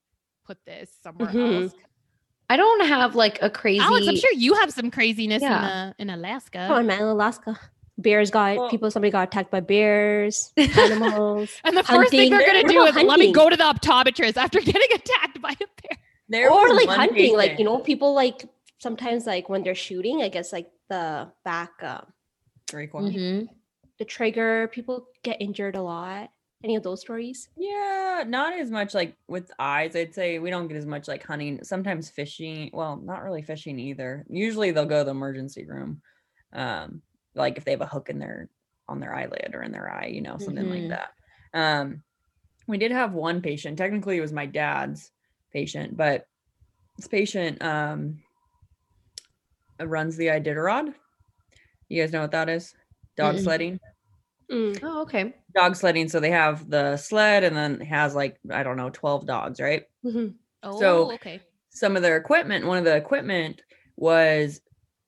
[0.46, 1.62] put this somewhere Mhm.
[1.64, 1.74] else.
[2.50, 3.80] I don't have like a crazy.
[3.80, 5.58] Alex, I'm sure you have some craziness Yeah.
[5.58, 6.66] in uh, in Alaska.
[6.68, 7.58] Come on, man, Alaska.
[7.96, 8.90] Bears got Well- people.
[8.90, 11.50] Somebody got attacked by bears, animals.
[11.64, 14.36] And the first thing they're gonna do is about let me go to the optometrist
[14.36, 15.98] after getting attacked by a bear.
[16.28, 18.44] There or was like one hunting, like you know, people like
[18.78, 22.00] sometimes like when they're shooting, I guess like the back, uh,
[22.72, 23.02] recoil.
[23.10, 23.48] Mhm.
[23.98, 26.30] The trigger, people get injured a lot.
[26.62, 27.48] Any of those stories?
[27.56, 29.94] Yeah, not as much like with eyes.
[29.94, 31.62] I'd say we don't get as much like hunting.
[31.62, 32.70] Sometimes fishing.
[32.72, 34.24] Well, not really fishing either.
[34.30, 36.00] Usually they'll go to the emergency room.
[36.54, 37.02] Um,
[37.34, 38.48] like if they have a hook in their
[38.88, 40.70] on their eyelid or in their eye, you know, something Mhm.
[40.70, 41.10] like that.
[41.52, 42.02] Um,
[42.66, 43.76] we did have one patient.
[43.76, 45.10] Technically, it was my dad's.
[45.52, 46.26] patient, but
[46.96, 48.20] this patient um
[49.80, 50.94] runs the Iditarod.
[51.88, 52.74] You guys know what that is?
[53.16, 53.42] Dog Mm-mm.
[53.42, 53.80] sledding.
[54.50, 54.80] Mm.
[54.82, 55.34] Oh, okay.
[55.54, 56.08] Dog sledding.
[56.08, 59.60] So they have the sled and then it has like, I don't know, 12 dogs,
[59.60, 59.84] right?
[60.04, 60.34] Mhm.
[60.62, 61.40] Oh, So- okay.
[61.70, 63.60] Some of their equipment, one of the equipment
[63.96, 64.60] was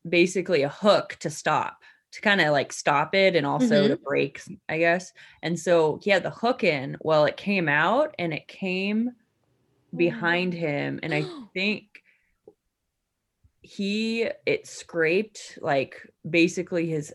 [0.08, 1.78] basically a hook to stop,
[2.10, 5.12] to kind of like stop it and also to break, I guess.
[5.42, 6.96] And so he had the hook in.
[7.00, 9.12] Well, it came out and it came
[9.96, 10.98] behind him.
[11.04, 12.02] And I think
[13.62, 17.14] he it scraped like basically his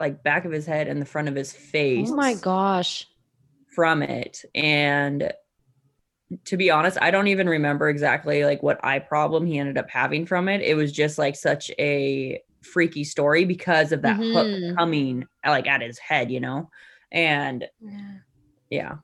[0.00, 3.06] like back of his head and the front of his face Oh my gosh.
[3.74, 4.44] from it.
[4.54, 5.32] And
[6.44, 9.88] to be honest i don't even remember exactly like what eye problem he ended up
[9.88, 10.60] having from it.
[10.60, 14.32] It was just like such a freaky story because of that Mhm.
[14.34, 16.68] hook coming like at his head you know?
[17.10, 17.66] And
[18.68, 18.96] yeah.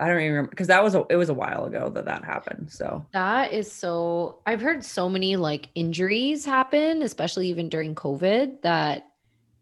[0.00, 2.24] i don't even remember because that was a, it was a while ago that that
[2.24, 3.06] happened so.
[3.12, 9.06] That is so I've heard so many like injuries happen, especially even during COVID that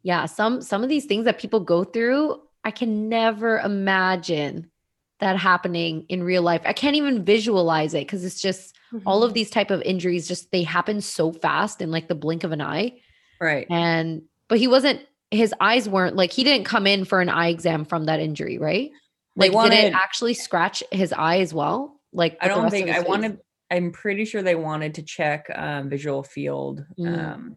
[0.07, 4.71] yeah, some some of these things that people go through, I can never imagine
[5.19, 6.63] that happening in real life.
[6.65, 10.53] I can't even visualize it because it's just all of these type of injuries just
[10.53, 13.01] they happen so fast in like the blink of an eye.
[13.41, 15.01] right And but he wasn't
[15.33, 18.59] his eyes weren't like he didn't come in for an eye exam from that injury,
[18.59, 18.93] right?
[19.35, 21.99] Like did it actually scratch his eye as well?
[22.13, 23.09] Like I don't think I face?
[23.09, 23.39] wanted.
[23.73, 27.19] I'm pretty sure they wanted to check um, visual field, Mm.
[27.19, 27.57] um,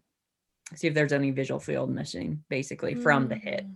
[0.74, 3.66] see if there's any visual field missing, basically from the hit.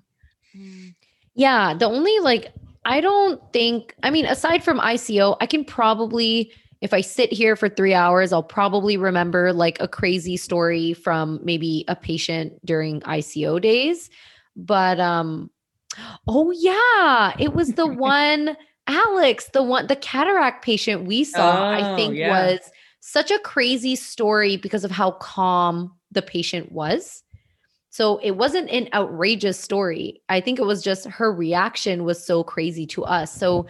[0.57, 0.95] Mm.
[1.35, 2.53] Yeah, the only like
[2.85, 7.57] I don't think I mean aside from ICO, I can probably if I sit here
[7.57, 13.01] for 3 hours, I'll probably remember like a crazy story from maybe a patient during
[13.01, 14.11] ICO days.
[14.55, 15.51] But um
[16.29, 21.93] oh yeah, it was the one Alex, the one the cataract patient we saw, I
[21.93, 22.29] Oh, think yeah.
[22.31, 22.61] was
[23.01, 27.23] such a crazy story because of how calm the patient was.
[27.91, 30.21] So it wasn't an outrageous story.
[30.29, 33.33] I think it was just her reaction was so crazy to us.
[33.33, 33.67] So,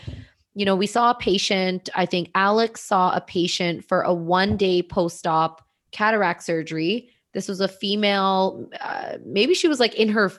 [0.54, 4.56] you know, we saw a patient, I think Alex saw a patient for a one
[4.56, 5.60] day post op
[5.92, 7.10] cataract surgery.
[7.34, 10.32] This was a female, uh, maybe she was like in her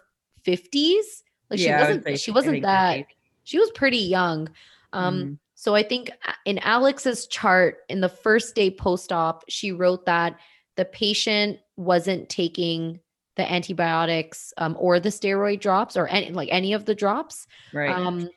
[0.45, 1.23] 50s.
[1.51, 3.15] Like she Yeah, I wasn't, she wasn't that, 50.
[3.43, 4.49] she was pretty young.
[4.93, 5.37] Um, Mhm.
[5.53, 6.09] so I think
[6.45, 10.39] in Alex's chart in the first day post op, she wrote that
[10.75, 12.99] the patient wasn't taking
[13.35, 17.47] the antibiotics um, or the steroid drops or any like any of the drops.
[17.73, 17.95] right.
[17.95, 18.29] Um,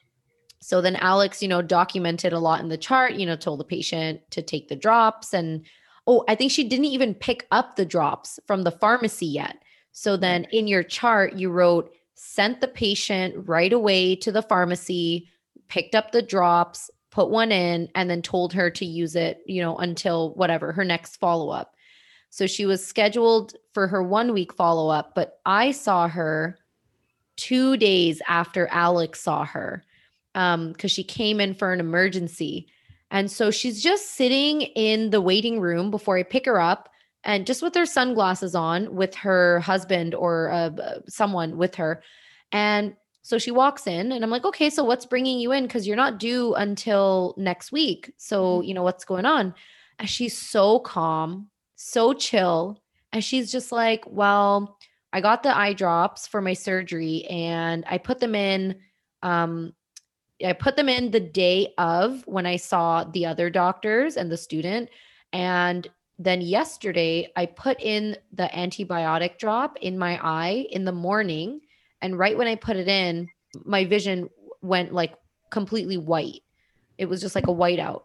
[0.61, 3.15] so then Alex, you know, documented a lot in the chart.
[3.15, 5.65] You know, told the patient to take the drops, and
[6.07, 9.63] oh, I think she didn't even pick up the drops from the pharmacy yet.
[9.93, 15.29] So then in your chart, you wrote sent the patient right away to the pharmacy,
[15.69, 19.63] picked up the drops, put one in, and then told her to use it, you
[19.63, 21.75] know, until whatever her next follow up.
[22.31, 26.59] So she was scheduled for her one week follow up, but I saw her
[27.37, 29.85] two days after Alex saw her
[30.35, 32.69] um because she came in for an emergency.
[33.11, 36.91] And so she's just sitting in the waiting room before i pick her up
[37.25, 40.71] and just with her sunglasses on with her husband or uh,
[41.09, 42.03] someone with her.
[42.53, 45.65] And so she walks in and i'm like okay so what's bringing you in?
[45.65, 48.13] Because you're not due until next week.
[48.19, 49.55] So you know what's going on?
[49.99, 51.49] And she's so calm
[51.81, 52.81] so chill
[53.13, 54.77] and she's just like well
[55.13, 58.75] i got the eye drops for my surgery and i put them in
[59.23, 59.73] um
[60.45, 64.37] I put them in the day of when I saw the other doctors and the
[64.37, 64.89] student.
[65.33, 65.89] And
[66.19, 71.61] then yesterday, I put in the antibiotic drop in my eye in the morning.
[72.03, 73.29] And right when I put it in,
[73.65, 74.29] my vision
[74.63, 75.15] went like
[75.51, 76.43] completely white.
[76.99, 78.03] It was just like a whiteout.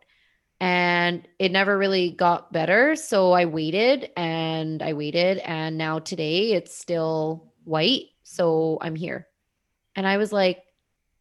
[0.60, 2.96] And it never really got better.
[2.96, 5.40] So I waited and I waited.
[5.40, 8.06] And now today it's still white.
[8.24, 9.28] So I'm here.
[9.96, 10.64] And I was like,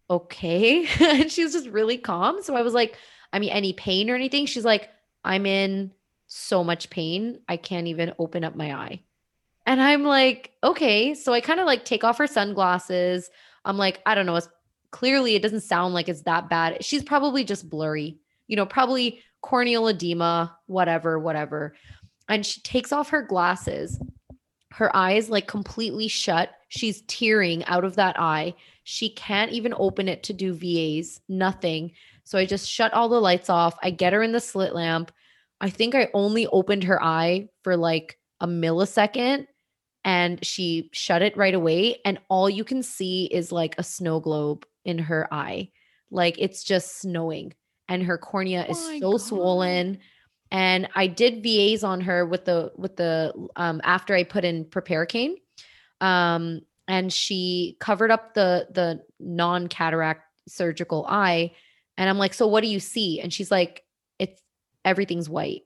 [0.08, 0.86] okay.
[1.00, 2.42] and she was just really calm.
[2.42, 2.96] So I was like,
[3.32, 4.46] I mean, any pain or anything?
[4.46, 4.90] She's like,
[5.24, 5.92] I'm in
[6.26, 7.40] so much pain.
[7.48, 9.00] I can't even open up my eye.
[9.66, 11.14] And I'm like, okay.
[11.14, 13.30] So I kind of like take off her sunglasses.
[13.64, 14.36] I'm like, I don't know.
[14.36, 14.48] It's
[14.90, 16.84] clearly it doesn't sound like it's that bad.
[16.84, 18.18] She's probably just blurry,
[18.52, 21.74] you know, probably corneal edema, whatever, whatever.
[22.28, 23.98] And she takes off her glasses.
[24.72, 26.50] Her eyes like completely shut.
[26.68, 28.52] She's tearing out of that eye.
[28.84, 31.92] She can't even open it to do VAs, nothing.
[32.24, 33.74] So I just shut all the lights off.
[33.82, 35.12] I get her in the slit lamp.
[35.58, 39.46] I think I only opened her eye for like a millisecond
[40.04, 42.00] and she shut it right away.
[42.04, 45.70] And all you can see is like a snow globe in her eye.
[46.10, 47.54] Like it's just snowing
[47.88, 49.20] and her cornea is my so God.
[49.20, 49.98] swollen.
[50.50, 54.64] and I did VAs on her with the with the um after I put in
[54.64, 55.34] Proparacaine.
[56.00, 61.52] Um and she covered up the the non-cataract surgical eye
[61.96, 63.84] and I'm like, "So what do you see?" And she's like,
[64.18, 64.40] "It's
[64.84, 65.62] everything's white."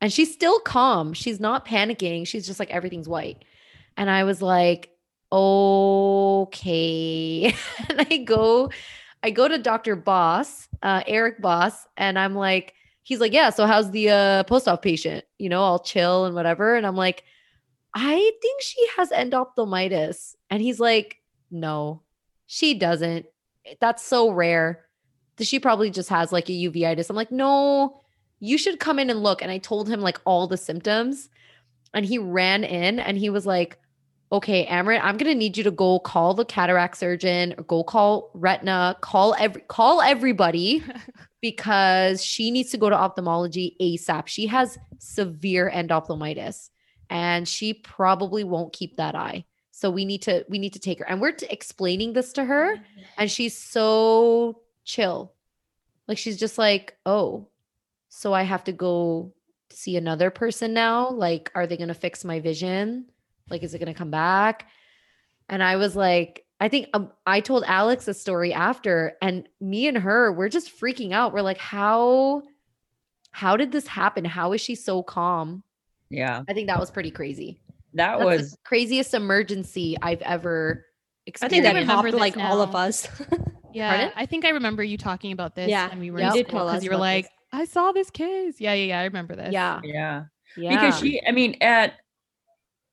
[0.00, 1.14] And she's still calm.
[1.14, 2.26] She's not panicking.
[2.26, 3.44] She's just like everything's white.
[3.96, 4.90] And I was like,
[5.32, 7.46] "Okay."
[7.88, 8.70] and I go
[9.26, 9.96] I go to Dr.
[9.96, 14.80] Boss, uh, Eric Boss, and I'm like, he's like, yeah, so how's the uh, post-op
[14.80, 15.24] patient?
[15.36, 16.76] You know, I'll chill and whatever.
[16.76, 17.24] And I'm like,
[17.92, 20.36] I think she has endophthalmitis.
[20.48, 21.16] And he's like,
[21.50, 22.02] no,
[22.46, 23.26] she doesn't.
[23.80, 24.84] That's so rare.
[25.40, 27.10] She probably just has like a uveitis.
[27.10, 28.00] I'm like, no,
[28.38, 29.42] you should come in and look.
[29.42, 31.30] And I told him like all the symptoms.
[31.92, 33.80] And he ran in and he was like,
[34.32, 38.30] okay, Amrit, I'm gonna need you to go call the cataract surgeon or go call
[38.34, 40.82] retina, call every call everybody
[41.40, 44.26] because she needs to go to ophthalmology ASAP.
[44.26, 46.70] She has severe endophthalmitis
[47.10, 49.44] and she probably won't keep that eye.
[49.70, 51.08] So we need to we need to take her.
[51.08, 53.02] And we're t- explaining this to her mm-hmm.
[53.18, 55.34] and she's so chill.
[56.08, 57.48] Like she's just like, "Oh,
[58.08, 59.34] so I have to go
[59.70, 61.10] see another person now?
[61.10, 63.06] Like are they going to fix my vision?"
[63.48, 64.66] Like, is it going to come back?
[65.48, 69.86] And I was like, I think um, I told Alex a story after, and me
[69.88, 71.32] and her, we're just freaking out.
[71.32, 72.42] We're like, how,
[73.30, 74.24] how did this happen?
[74.24, 75.62] How is she so calm?
[76.08, 76.42] Yeah.
[76.48, 77.60] I think that was pretty crazy.
[77.94, 80.86] That That's was the craziest emergency I've ever
[81.26, 81.42] experienced.
[81.42, 81.52] I experienced.
[81.52, 83.08] think that remember popped this like all of us.
[83.76, 84.12] Yeah, Pardon?
[84.16, 85.68] I think I remember you talking about this.
[85.68, 87.32] Yeah, when we were you in did school tell because us you were like, this.
[87.52, 88.58] I saw this case.
[88.58, 89.00] Yeah, yeah, yeah.
[89.00, 89.52] I remember this.
[89.52, 90.24] yeah, yeah.
[90.56, 90.70] yeah.
[90.70, 91.92] Because she I mean at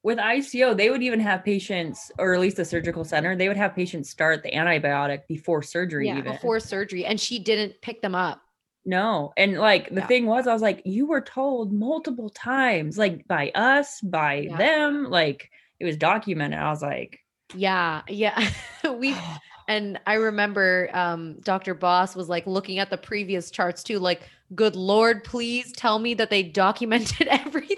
[0.03, 3.57] with ICO, they would even have patients, or at least the surgical center, they would
[3.57, 6.33] have patients start the antibiotic before surgery, Yeah, even.
[6.33, 8.41] before surgery, and she didn't pick them up.
[8.85, 9.31] No.
[9.37, 10.07] And like the Yeah.
[10.07, 14.57] thing was, I was like, you were told multiple times, like by us, by Yeah.
[14.57, 16.59] them, like it was documented.
[16.59, 17.19] I was like,
[17.55, 18.49] Yeah, yeah.
[18.97, 19.15] we
[19.69, 21.73] and I remember um, Dr.
[21.75, 26.13] Boss was like looking at the previous charts too, like, good Lord, please tell me
[26.15, 27.72] that they documented everything.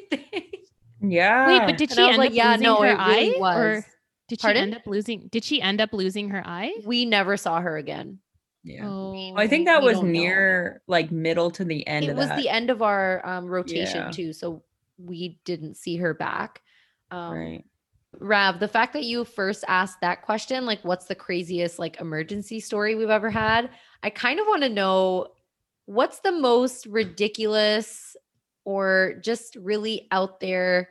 [1.12, 1.48] Yeah.
[1.48, 3.40] Wait, but did And she end like, up yeah, losing no, her it really eye,
[3.40, 3.58] was.
[3.58, 3.86] or
[4.28, 5.28] did she end up losing?
[5.32, 6.74] Did she end up losing her eye?
[6.86, 8.20] we never saw her again.
[8.64, 8.88] yeah.
[8.88, 10.12] Oh, I think that was don't know.
[10.12, 12.38] near like middle to the end it of was that.
[12.38, 14.12] the end of our um, rotation Yeah.
[14.12, 14.64] too, so
[14.98, 16.62] we didn't see her back.
[17.12, 17.64] Um, right.
[18.20, 22.60] Rav, the fact that you first asked that question, like, what's the craziest like emergency
[22.62, 23.70] story we've ever had?
[24.02, 25.28] I kind of want to know
[25.86, 28.16] what's the most ridiculous
[28.64, 30.90] or just really out there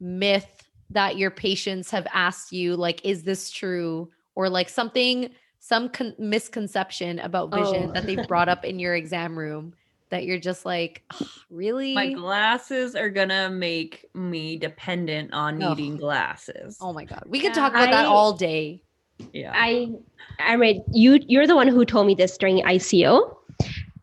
[0.00, 0.48] myth
[0.90, 4.10] that your patients have asked you, like, is this true?
[4.34, 7.92] Or like something, some con- misconception about vision Oh.
[7.92, 9.74] that they brought up in your exam room
[10.08, 11.94] that you're just like, "Ugh, really?
[11.94, 15.76] My glasses are gonna make me dependent on Ugh.
[15.76, 16.78] needing glasses.
[16.80, 17.22] oh my God.
[17.26, 17.54] We could Yeah.
[17.54, 18.82] talk about that all day.
[19.32, 19.52] yeah.
[19.54, 19.90] I
[20.38, 23.36] I read you you're the one who told me this during ICO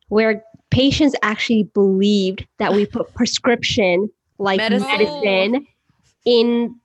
[0.10, 4.88] where patients actually believed that we put prescription like Medicine.
[4.88, 5.68] medicine,
[6.28, 6.76] in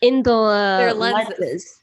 [0.00, 0.98] in the lenses.
[1.38, 1.78] lenses.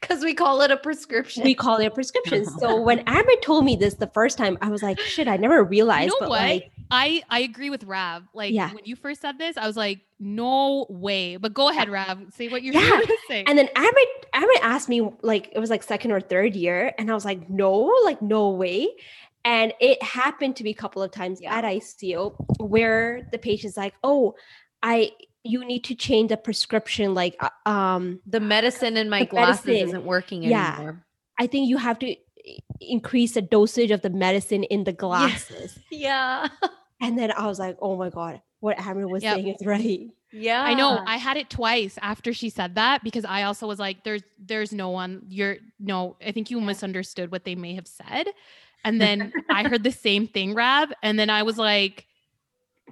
[0.00, 1.42] Because we call it a prescription.
[1.42, 2.44] We call it a prescription.
[2.44, 5.64] so when Amber told me this the first time, I was like, shit, I never
[5.64, 6.04] realized.
[6.12, 6.40] You know but what?
[6.42, 8.22] like I I agree with Rav.
[8.32, 8.72] Like Yeah.
[8.72, 11.38] when you first said this, I was like, no way.
[11.38, 12.18] But go ahead, Rav.
[12.34, 12.88] Say what you're Yeah.
[12.88, 13.44] going to say.
[13.48, 14.00] and then Amber
[14.32, 17.50] Amber asked me like it was like second or third year, and I was like,
[17.50, 18.88] no, like no way.
[19.44, 21.52] And it happened to be a couple of times Yeah.
[21.56, 24.34] at ICO where the patient's like, oh,
[24.84, 25.10] I
[25.44, 27.14] you need to change the prescription.
[27.14, 29.88] Like, uh, um, the medicine in my glasses medicine.
[29.88, 30.74] isn't working Yeah.
[30.76, 31.04] anymore.
[31.38, 32.14] I think you have to
[32.80, 35.78] increase the dosage of the medicine in the glasses.
[35.90, 36.48] Yeah.
[37.00, 39.34] And then I was like, oh my god, what Amber was Yep.
[39.36, 40.08] saying is right.
[40.32, 40.62] Yeah.
[40.62, 41.02] I know.
[41.06, 44.72] I had it twice after she said that because I also was like, "There's, there's
[44.72, 45.22] no one.
[45.28, 46.16] You're no.
[46.24, 48.28] I think you misunderstood what they may have said."
[48.84, 52.06] And then I heard the same thing, Rav and then I was like,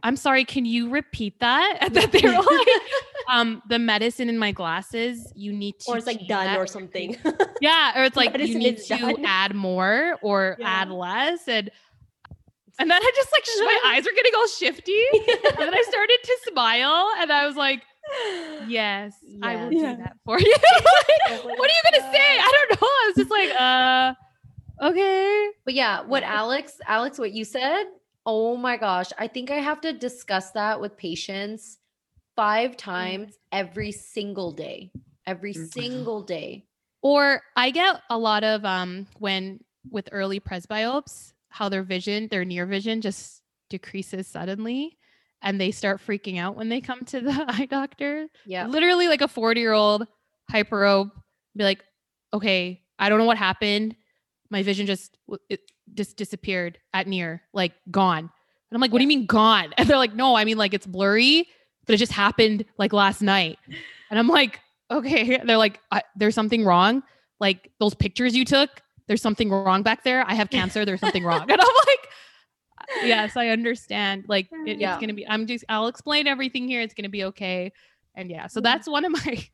[0.03, 0.45] "I'm sorry.
[0.45, 2.69] Can you repeat that?" And then they were like,
[3.29, 5.33] "Um, the medicine in my glasses.
[5.35, 7.17] You need to, or it's like done that or something.
[7.61, 9.25] Yeah, or it's like you need to done.
[9.25, 10.83] add more or Yeah.
[10.83, 11.71] add less, and
[12.79, 15.03] and then I just like my eyes were getting all shifty,
[15.45, 17.83] and then I started to smile, and I was like,
[18.69, 19.93] "Yes, I will Yeah.
[19.93, 20.55] do that for you."
[21.29, 22.39] Like, what are you gonna say?
[22.39, 22.87] I don't know.
[22.87, 24.15] I was just like, "Uh,
[24.91, 27.85] okay." But yeah, what Alex, Alex, what you said,
[28.29, 31.79] oh my gosh, I think I have to discuss that with patients
[32.37, 34.93] five times every single day.
[35.27, 35.73] Every Mhm.
[35.73, 36.67] single day.
[37.01, 42.45] Or I get a lot of um when with early presbyopes, how their vision, their
[42.45, 44.99] near vision just decreases suddenly.
[45.41, 48.27] and they start freaking out when they come to the eye doctor.
[48.45, 48.67] Yeah.
[48.67, 50.07] Literally like a 40 year old
[50.53, 51.13] hyperope
[51.57, 51.85] be like,
[52.35, 53.95] okay, I don't know what happened.
[54.51, 55.17] My vision just
[55.49, 55.61] it
[55.99, 58.21] just disappeared at near, like gone.
[58.21, 59.75] And I'm like, what do you mean gone?
[59.79, 61.47] And they're like, no, I mean like it's blurry,
[61.85, 63.59] but it just happened like last night.
[64.11, 65.37] And I'm like, okay.
[65.45, 67.03] They're like, I, there's something wrong.
[67.41, 68.71] Like those pictures you took,
[69.07, 70.25] there's something wrong back there.
[70.27, 70.87] I have cancer.
[70.87, 71.43] There's something wrong.
[71.43, 72.09] And I'm like,
[73.05, 74.25] yes, I understand.
[74.29, 74.95] Like it- Yeah.
[74.95, 75.29] it's gonna be.
[75.29, 75.63] I'm just.
[75.69, 76.81] I'll explain everything here.
[76.81, 77.71] It's gonna be okay.
[78.15, 78.65] And yeah, so Mhm.
[78.65, 79.45] that's one of my.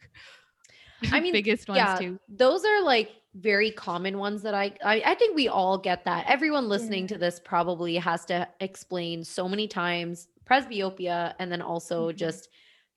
[1.11, 2.21] I mean, biggest ones yeah, too.
[2.29, 6.27] those are like very common ones that I, I I think we all get that.
[6.29, 12.13] Everyone listening to this probably has to explain so many times presbyopia and then also
[12.13, 12.17] Mhm.
[12.17, 12.49] just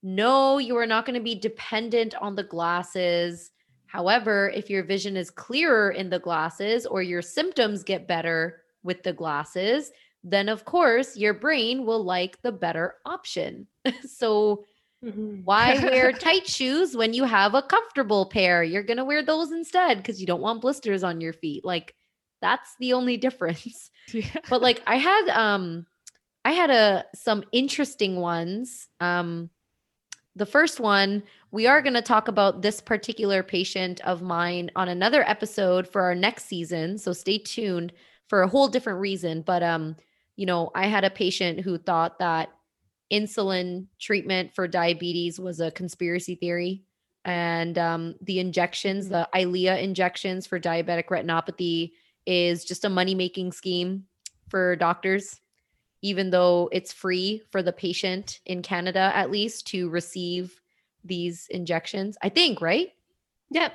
[0.03, 3.51] no, you are not going to be dependent on the glasses.
[3.87, 9.03] However, if your vision is clearer in the glasses or your symptoms get better with
[9.03, 9.91] the glasses,
[10.23, 13.67] then of course your brain will like the better option.
[14.05, 14.65] so
[15.03, 15.43] Mhm.
[15.43, 18.63] why wear tight shoes when you have a comfortable pair?
[18.63, 21.63] You're going to wear those instead because you don't want blisters on your feet.
[21.63, 21.95] Like
[22.41, 23.91] that's the only difference.
[24.13, 24.39] Yeah.
[24.49, 25.85] But like I had um
[26.45, 28.87] I had a some interesting ones.
[29.01, 29.49] Um
[30.35, 34.87] the first one, we are going to talk about this particular patient of mine on
[34.87, 37.91] another episode for our next season, so stay tuned
[38.29, 39.95] for a whole different reason, but um
[40.37, 42.49] you know, I had a patient who thought that
[43.11, 46.83] insulin treatment for diabetes was a conspiracy theory
[47.25, 51.91] and um, the injections the Eylea injections for diabetic retinopathy
[52.25, 54.05] is just a money making scheme
[54.49, 55.39] for doctors
[56.01, 60.61] even though it's free for the patient in canada at least to receive
[61.03, 62.91] these injections i think right
[63.51, 63.73] Yep.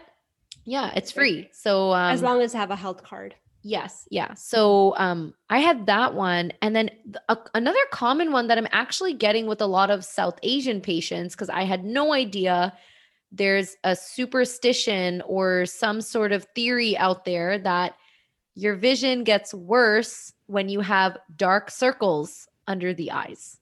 [0.64, 3.34] yeah it's free so um, as long as I have a health card.
[3.64, 4.34] Yes, yeah.
[4.34, 6.90] So um I had that one and then
[7.54, 11.48] another common one that I'm actually getting with a lot of South Asian patients cuz
[11.48, 12.72] I had no idea
[13.32, 17.94] there's a superstition or some sort of theory out there that
[18.54, 23.58] your vision gets worse when you have dark circles under the eyes.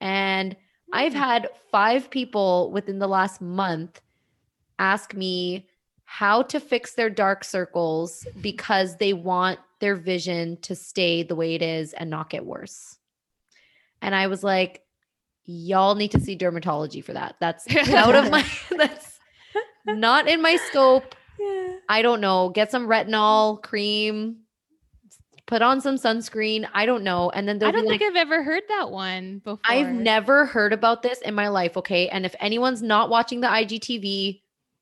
[0.00, 0.56] And
[0.92, 4.00] I've had 5 people within the last month
[4.78, 5.68] ask me
[6.04, 8.40] how to fix their dark circles mm-hmm.
[8.40, 12.98] because they want their vision to stay the way it is and not get worse.
[14.00, 14.82] And I was like,
[15.44, 17.36] y'all need to see dermatology for that.
[17.40, 19.18] That's out of my that's
[19.86, 21.14] not in my scope.
[21.38, 21.76] Yeah.
[21.88, 22.50] I don't know.
[22.50, 24.36] Get some retinol cream,
[25.46, 26.68] put on some sunscreen.
[26.72, 27.30] I don't know.
[27.30, 29.60] And then I don't be like, think I've ever heard that one before.
[29.66, 31.76] I've never heard about this in my life.
[31.76, 32.08] Okay.
[32.08, 34.40] And if anyone's not watching the IGTV,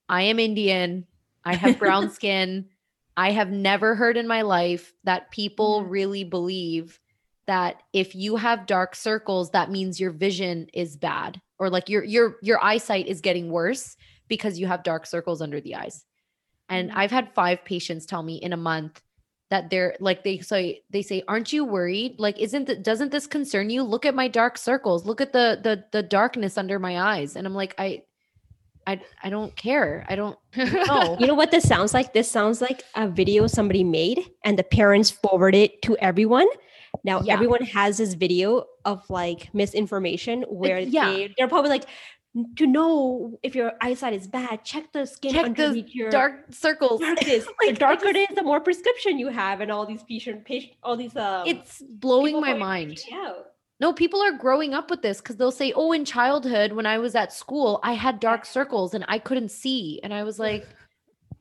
[0.09, 1.07] I am Indian.
[1.45, 2.69] I have brown skin.
[3.17, 6.99] I have never heard in my life that people really believe
[7.47, 12.05] that if you have dark circles, that means your vision is bad or like your
[12.05, 13.97] your your eyesight is getting worse
[14.29, 16.05] because you have dark circles under the eyes.
[16.69, 16.97] And Mhm.
[16.97, 19.03] I've had five patients tell me in a month
[19.51, 23.27] that they're like they say they say aren't you worried like isn't that doesn't this
[23.27, 26.99] concern you look at my dark circles look at the the the darkness under my
[26.99, 28.03] eyes and i'm like i
[28.87, 32.13] i i don't care i don't know You know what this sounds like?
[32.13, 36.47] This sounds like a video somebody made and the parents forwarded it to everyone.
[37.05, 37.35] Now Yeah.
[37.35, 41.09] everyone has this video of like misinformation where yeah.
[41.11, 41.87] they, they're probably like,
[42.57, 47.01] to know if your eyesight is bad, check the skin Check the your dark circles
[47.01, 47.47] darkness.
[47.65, 50.45] Like, the darker just- it is, the more prescription you have, and all these patient,
[50.45, 51.47] patient all these um.
[51.47, 53.52] it's blowing my mind freaking out.
[53.83, 56.97] No people are growing up with this because they'll say oh in childhood when i
[56.99, 60.01] was at school i had dark circles and i couldn't see.
[60.05, 60.67] And i was like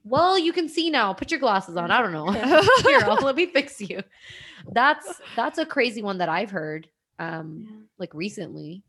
[0.04, 1.14] well you can see now.
[1.14, 1.92] Put your glasses on.
[1.92, 2.32] I don't know.
[2.84, 4.02] Here let me fix you.
[4.80, 6.90] That's that's a crazy one that i've heard
[7.20, 7.78] um Yeah.
[8.02, 8.82] like recently.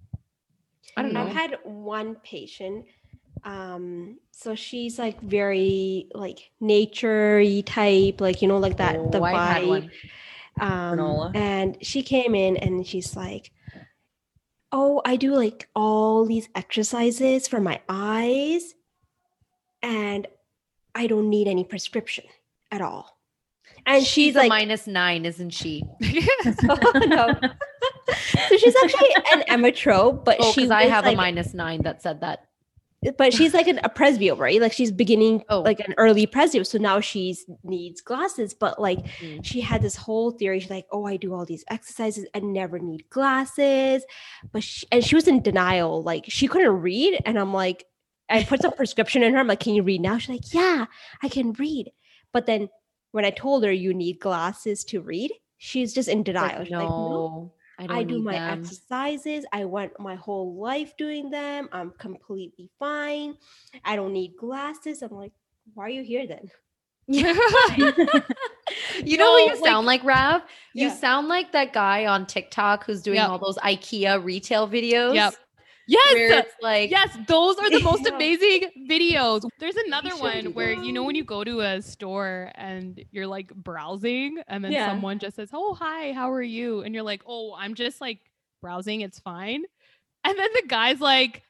[0.96, 2.86] I don't know I've had one patient.
[3.44, 9.24] Um, so she's like very like nature type, like you know, like that the Oh,
[9.24, 9.90] had vibe.
[10.60, 13.50] Um, and she came in and she's like,
[14.70, 18.74] "Oh, I do like all these exercises for my eyes,
[19.82, 20.26] and
[20.94, 22.24] I don't need any prescription
[22.70, 23.18] at all."
[23.86, 25.82] And she's, a like, minus nine isn't she
[26.68, 27.34] oh, no.
[28.48, 32.00] so she's actually an emmetrope, but oh she i have like, a minus nine that
[32.02, 32.46] said that
[33.18, 34.60] but she's like an, a presbyo, right?
[34.60, 35.60] Like she's beginning Oh.
[35.60, 38.54] like an early presbyo, so now she's needs glasses.
[38.54, 39.44] But like Mm.
[39.44, 40.60] she had this whole theory.
[40.60, 44.04] She's like, "Oh, I do all these exercises and never need glasses,"
[44.52, 46.02] but she, and she was in denial.
[46.02, 47.84] Like she couldn't read, and I'm like,
[48.30, 49.40] I put some prescription in her.
[49.40, 50.86] I'm like, "Can you read now?" She's like, "Yeah,
[51.22, 51.90] I can read."
[52.32, 52.68] But then
[53.10, 56.58] when I told her you need glasses to read, she's just in denial.
[56.60, 58.58] like, She's like, "No, no I I do my them.
[58.60, 59.44] exercises.
[59.52, 61.68] I went my whole life doing them.
[61.72, 63.34] I'm completely fine.
[63.84, 65.02] I don't need glasses.
[65.02, 65.32] I'm like,
[65.74, 66.50] why are you here then?
[67.08, 70.42] you know what No, you sound like, Rav?
[70.74, 70.94] You Yeah.
[70.94, 73.28] sound like that guy on TikTok who's doing Yep.
[73.30, 75.14] all those IKEA retail videos.
[75.14, 75.34] Yep.
[75.92, 76.46] Yes.
[76.60, 79.42] like, Yes, those are the most amazing videos.
[79.58, 83.54] There's another one where you know when you go to a store and you're like
[83.54, 84.86] browsing and then Yeah.
[84.86, 88.18] someone just says, "Oh, hi, how are you?" and you're like, "Oh, I'm just like
[88.62, 89.64] browsing, it's fine."
[90.24, 91.42] And then the guy's like,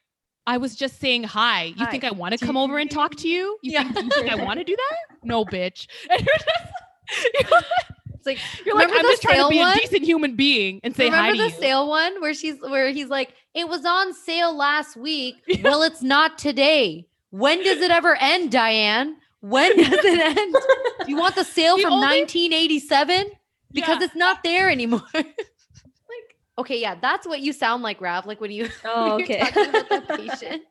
[0.47, 1.65] "I was just saying hi.
[1.65, 3.59] You think I want to come over and talk to you?
[3.63, 3.83] You Yeah.
[3.85, 4.97] think, you think I want to do that?
[5.25, 5.87] No, bitch."
[8.27, 9.77] And you're it's like You're like, I'm just trying to be one?
[9.77, 11.63] a decent human being and say hi remember to the you.
[11.63, 15.37] sale one where she's where he's like, it was on sale last week.
[15.63, 17.07] Well, it's not today.
[17.31, 19.17] When does it ever end, Diane?
[19.41, 20.55] When does it end?
[21.05, 23.27] Do you want the sale The from only- 1987?
[23.73, 24.05] Because Yeah.
[24.05, 25.03] it's not there anymore.
[25.15, 25.27] like,
[26.59, 28.27] okay, yeah, that's what you sound like, Rav.
[28.27, 29.51] Like when you Oh, when you're oh, okay.
[29.51, 30.63] talking about the patient.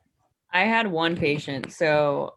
[0.54, 2.36] I had one patient, so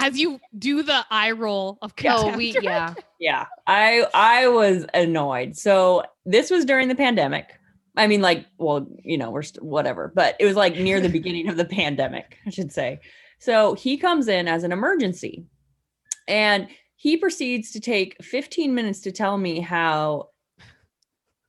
[0.00, 2.64] As you do the eye roll of Oh, we contempt.
[2.64, 2.94] yeah.
[3.18, 5.56] yeah, I I was annoyed.
[5.56, 7.46] So this was during the pandemic.
[7.96, 11.08] I mean, like, well, you know, we're st- whatever, but it was like near the
[11.08, 13.00] beginning of the pandemic, I should say.
[13.40, 15.46] So he comes in as an emergency,
[16.26, 20.28] and he proceeds to take 15 minutes to tell me how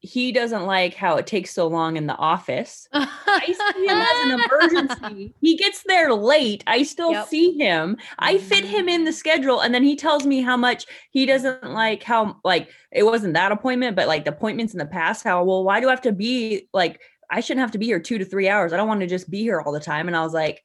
[0.02, 2.88] he doesn't like how it takes so long in the office.
[2.94, 4.80] I see him as an
[5.12, 5.34] emergency.
[5.42, 6.64] He gets there late.
[6.68, 7.28] I still Yep.
[7.28, 7.98] see him.
[8.18, 9.18] I fit him in the mm-hmm.
[9.18, 9.60] schedule.
[9.60, 13.52] And then he tells me how much he doesn't like how, like, it wasn't that
[13.52, 16.14] appointment, but like the appointments in the past, how, well, why do I have to
[16.14, 18.72] be like, I shouldn't have to be here two to three hours.
[18.72, 20.08] I don't want to just be here all the time.
[20.08, 20.64] And I was like,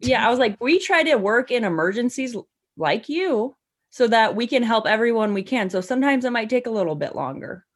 [0.00, 2.36] yeah, I was like, we try to work in emergencies
[2.76, 3.56] like you
[3.88, 5.70] so that we can help everyone we can.
[5.70, 7.66] So sometimes it might take a little bit longer.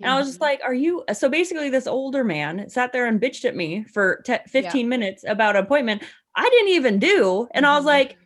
[0.00, 1.04] And I was just like, Are you?
[1.12, 5.24] So basically, this older man sat there and bitched at me for te- 15 minutes
[5.26, 6.02] about an appointment
[6.34, 7.46] I didn't even do.
[7.52, 7.88] And I was Mhm.
[7.88, 8.16] like,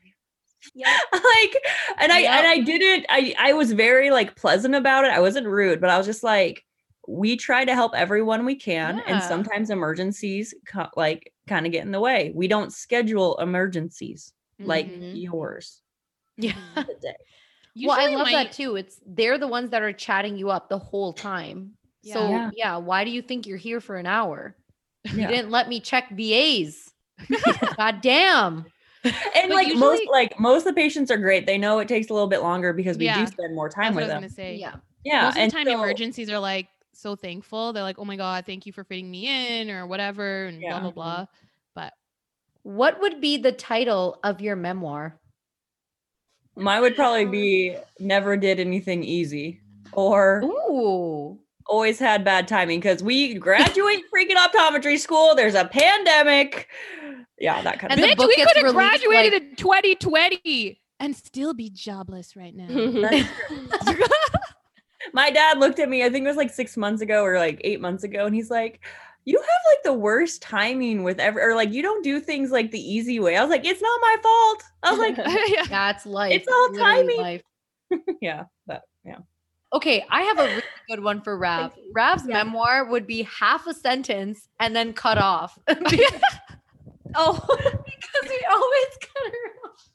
[0.75, 0.89] Yep.
[1.13, 1.57] like,
[1.99, 2.31] and I, Yep.
[2.31, 5.11] and I didn't, I, I was very like pleasant about it.
[5.11, 6.65] I wasn't rude, but I was just like,
[7.09, 9.01] we try to help everyone we can.
[9.07, 12.33] And sometimes emergencies co- like kind of get in the way.
[12.35, 15.21] We don't schedule emergencies like Mhm.
[15.23, 15.83] yours.
[16.37, 16.55] Yeah.
[17.83, 17.87] Today.
[17.89, 18.77] well, I love my- that too.
[18.77, 21.73] It's they're the ones that are chatting you up the whole time.
[22.03, 22.51] So Yeah.
[22.57, 24.57] yeah, why do you think you're here for an hour?
[25.05, 26.93] You didn't let me check VAs.
[27.77, 28.67] God damn.
[29.05, 29.15] And
[29.49, 31.47] But like most, like most of the patients are great.
[31.47, 33.21] They know it takes a little bit longer because we Yeah.
[33.25, 34.23] do spend more That's time what I with was them.
[34.23, 34.57] gonna say.
[34.57, 34.75] Yeah.
[35.05, 37.73] Yeah, Most of the time, so- emergencies are like so thankful.
[37.73, 40.71] They're like, "Oh my god, thank you for fitting me in," or whatever, and Yeah.
[40.81, 41.27] blah blah blah.
[41.75, 41.93] But
[42.63, 45.21] What would be the title of your memoir?
[46.57, 49.61] Mine would probably be never did anything easy
[49.93, 51.39] or Ooh.
[51.67, 55.35] always had bad timing because we graduate freaking optometry school.
[55.35, 56.69] There's a pandemic.
[57.39, 61.15] Yeah, that kind And of the bitch, we could have graduated like- in 2020 and
[61.15, 62.69] still be jobless right now.
[65.13, 67.61] My dad looked at me, I think it was like six months ago or like
[67.65, 68.81] eight months ago, and he's like,
[69.27, 72.71] You have like the worst timing with every, or like you don't do things like
[72.71, 73.37] the easy way.
[73.37, 74.63] I was like, It's not my fault.
[74.85, 75.17] I was like,
[75.49, 75.65] yeah.
[75.69, 76.33] That's life.
[76.33, 77.21] It's all literally timing.
[77.21, 77.43] life.
[78.21, 79.19] Yeah, but yeah.
[79.73, 81.73] Okay, I have a really good one for Rav.
[81.75, 81.87] Thank.
[81.93, 82.45] Rav's Yeah.
[82.45, 85.59] memoir would be half a sentence and then cut off.
[85.69, 85.75] oh,
[87.49, 89.91] because we always cut her off.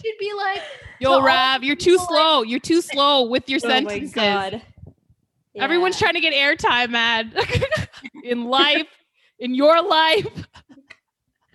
[0.00, 0.62] She'd be like,
[1.00, 2.42] Yo, all Rav, you're too people, like- slow.
[2.42, 4.12] You're too slow with your oh my sentences.
[5.56, 5.64] God.
[5.64, 7.32] Everyone's trying to get airtime, man.
[8.24, 8.88] in life,
[9.38, 10.26] in your life,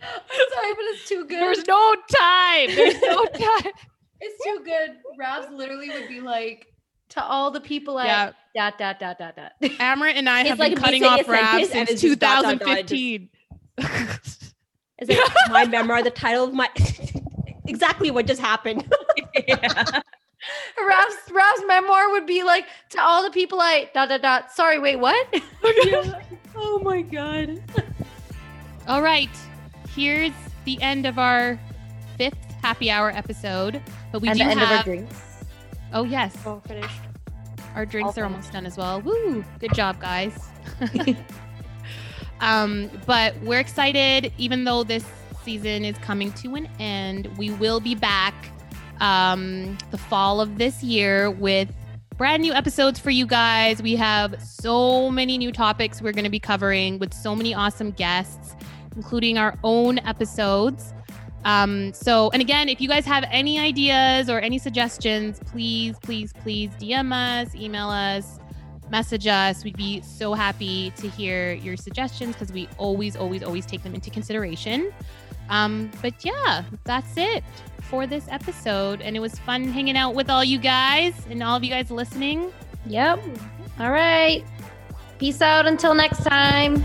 [0.02, 1.42] I'm sorry, but it's too good.
[1.42, 2.68] there's no time.
[2.76, 3.72] There's no time.
[4.22, 4.92] it's too good.
[5.18, 6.68] Rav's literally would be like,
[7.10, 8.06] to all the people at
[8.54, 8.70] Yeah.
[8.70, 9.52] dot dot dot dot dot.
[9.80, 12.60] Amrit and I It's have like been cutting off Rav and since it's dot, dot,
[12.60, 13.30] dot, just- 2015.
[15.02, 16.70] Is it my memoir the title of my
[17.66, 18.92] exactly what just happened?
[19.48, 20.02] yeah.
[20.88, 24.52] Rav's Rav's memoir would be like to all the people I dot dot dot.
[24.52, 25.28] Sorry, wait, what?
[26.56, 27.62] oh my god.
[28.88, 29.30] All right,
[29.96, 30.32] here's
[30.66, 31.60] the end of our
[32.18, 33.82] fifth happy hour episode.
[34.12, 34.86] But we and do the end of our have.
[34.86, 35.22] drinks.
[35.94, 36.90] oh yes, Oh, finished.
[37.76, 38.34] our drinks are Awesome.
[38.34, 39.00] almost done as well.
[39.02, 39.44] Woo!
[39.60, 40.50] Good job, guys.
[42.42, 45.06] um, but we're excited, even though this
[45.44, 47.28] season is coming to an end.
[47.38, 48.34] We will be back
[49.00, 51.70] um, the fall of this year with
[52.18, 53.82] brand new episodes for you guys.
[53.82, 57.92] We have so many new topics we're going to be covering with so many awesome
[57.92, 58.56] guests,
[58.96, 60.94] including our own episodes.
[61.46, 66.34] Um, so, and again, if you guys have any ideas or any suggestions, please, please,
[66.34, 68.40] please DM us, email us,
[68.92, 69.64] message us.
[69.64, 73.96] We'd be so happy to hear your suggestions because we always, always, always take them
[73.96, 74.92] into consideration.
[75.50, 77.44] Um, but yeah, that's it
[77.90, 79.02] for this episode.
[79.02, 81.92] And it was fun hanging out with all you guys and all of you guys
[81.92, 82.52] listening.
[82.86, 83.20] Yep.
[83.80, 84.44] All right.
[85.18, 86.84] Peace out until next time.